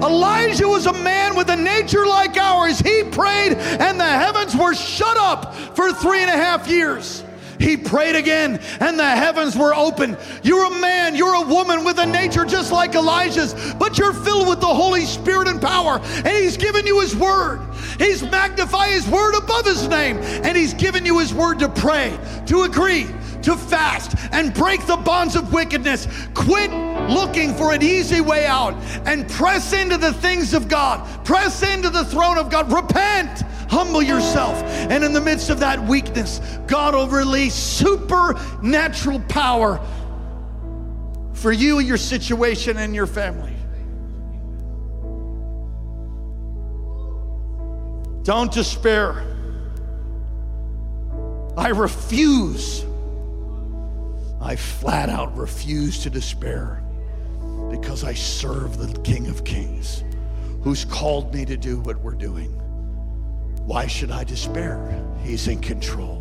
[0.07, 2.79] Elijah was a man with a nature like ours.
[2.79, 7.23] He prayed, and the heavens were shut up for three and a half years.
[7.59, 10.15] He prayed again, and the heavens were open.
[10.43, 14.47] You're a man, you're a woman with a nature just like Elijah's, but you're filled
[14.47, 17.61] with the Holy Spirit and power, and He's given you His word.
[17.97, 22.17] He's magnified His word above His name, and He's given you His word to pray,
[22.45, 23.07] to agree,
[23.47, 26.05] to fast, and break the bonds of wickedness.
[26.33, 26.69] Quit
[27.09, 28.73] looking for an easy way out
[29.05, 32.71] and press into the things of God, press into the throne of God.
[32.71, 34.61] Repent humble yourself.
[34.89, 39.81] And in the midst of that weakness, God will release supernatural power
[41.33, 43.53] for you, your situation, and your family.
[48.23, 49.23] Don't despair.
[51.57, 52.86] I refuse.
[54.41, 56.83] I flat out refuse to despair
[57.69, 60.03] because I serve the King of Kings
[60.61, 62.49] who's called me to do what we're doing.
[63.65, 65.01] Why should I despair?
[65.23, 66.17] He's in control.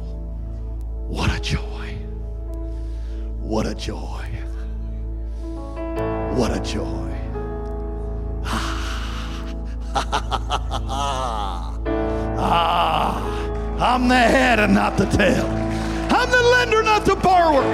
[1.08, 1.96] What a joy.
[3.40, 4.24] What a joy.
[6.34, 7.12] What a joy.
[8.44, 9.40] ah,
[12.38, 15.65] ah, I'm the head and not the tail.
[16.10, 17.64] I'm the lender, not the borrower.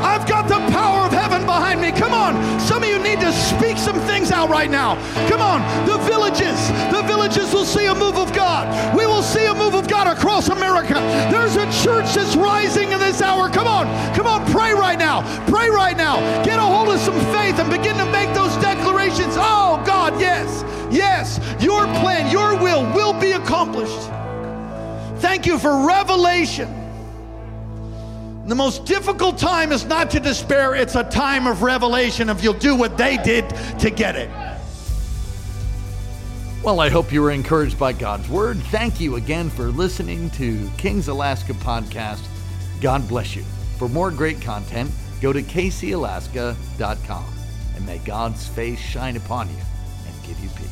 [0.00, 1.90] I've got the power of heaven behind me.
[1.90, 2.60] Come on.
[2.60, 4.94] Some of you need to speak some things out right now.
[5.28, 5.60] Come on.
[5.86, 8.96] The villages, the villages will see a move of God.
[8.96, 10.94] We will see a move of God across America.
[11.30, 13.48] There's a church that's rising in this hour.
[13.48, 13.86] Come on.
[14.14, 14.46] Come on.
[14.52, 15.22] Pray right now.
[15.46, 16.20] Pray right now.
[16.44, 19.34] Get a hold of some faith and begin to make those declarations.
[19.36, 20.64] Oh, God, yes.
[20.92, 21.40] Yes.
[21.60, 24.10] Your plan, your will will be accomplished.
[25.20, 26.87] Thank you for revelation.
[28.48, 32.54] The most difficult time is not to despair, it's a time of revelation if you'll
[32.54, 33.46] do what they did
[33.78, 34.30] to get it.
[36.62, 38.56] Well, I hope you were encouraged by God's word.
[38.70, 42.26] Thank you again for listening to King's Alaska podcast.
[42.80, 43.42] God bless you.
[43.76, 44.90] For more great content,
[45.20, 47.24] go to kcalaska.com
[47.76, 49.56] and may God's face shine upon you
[50.06, 50.67] and give you peace.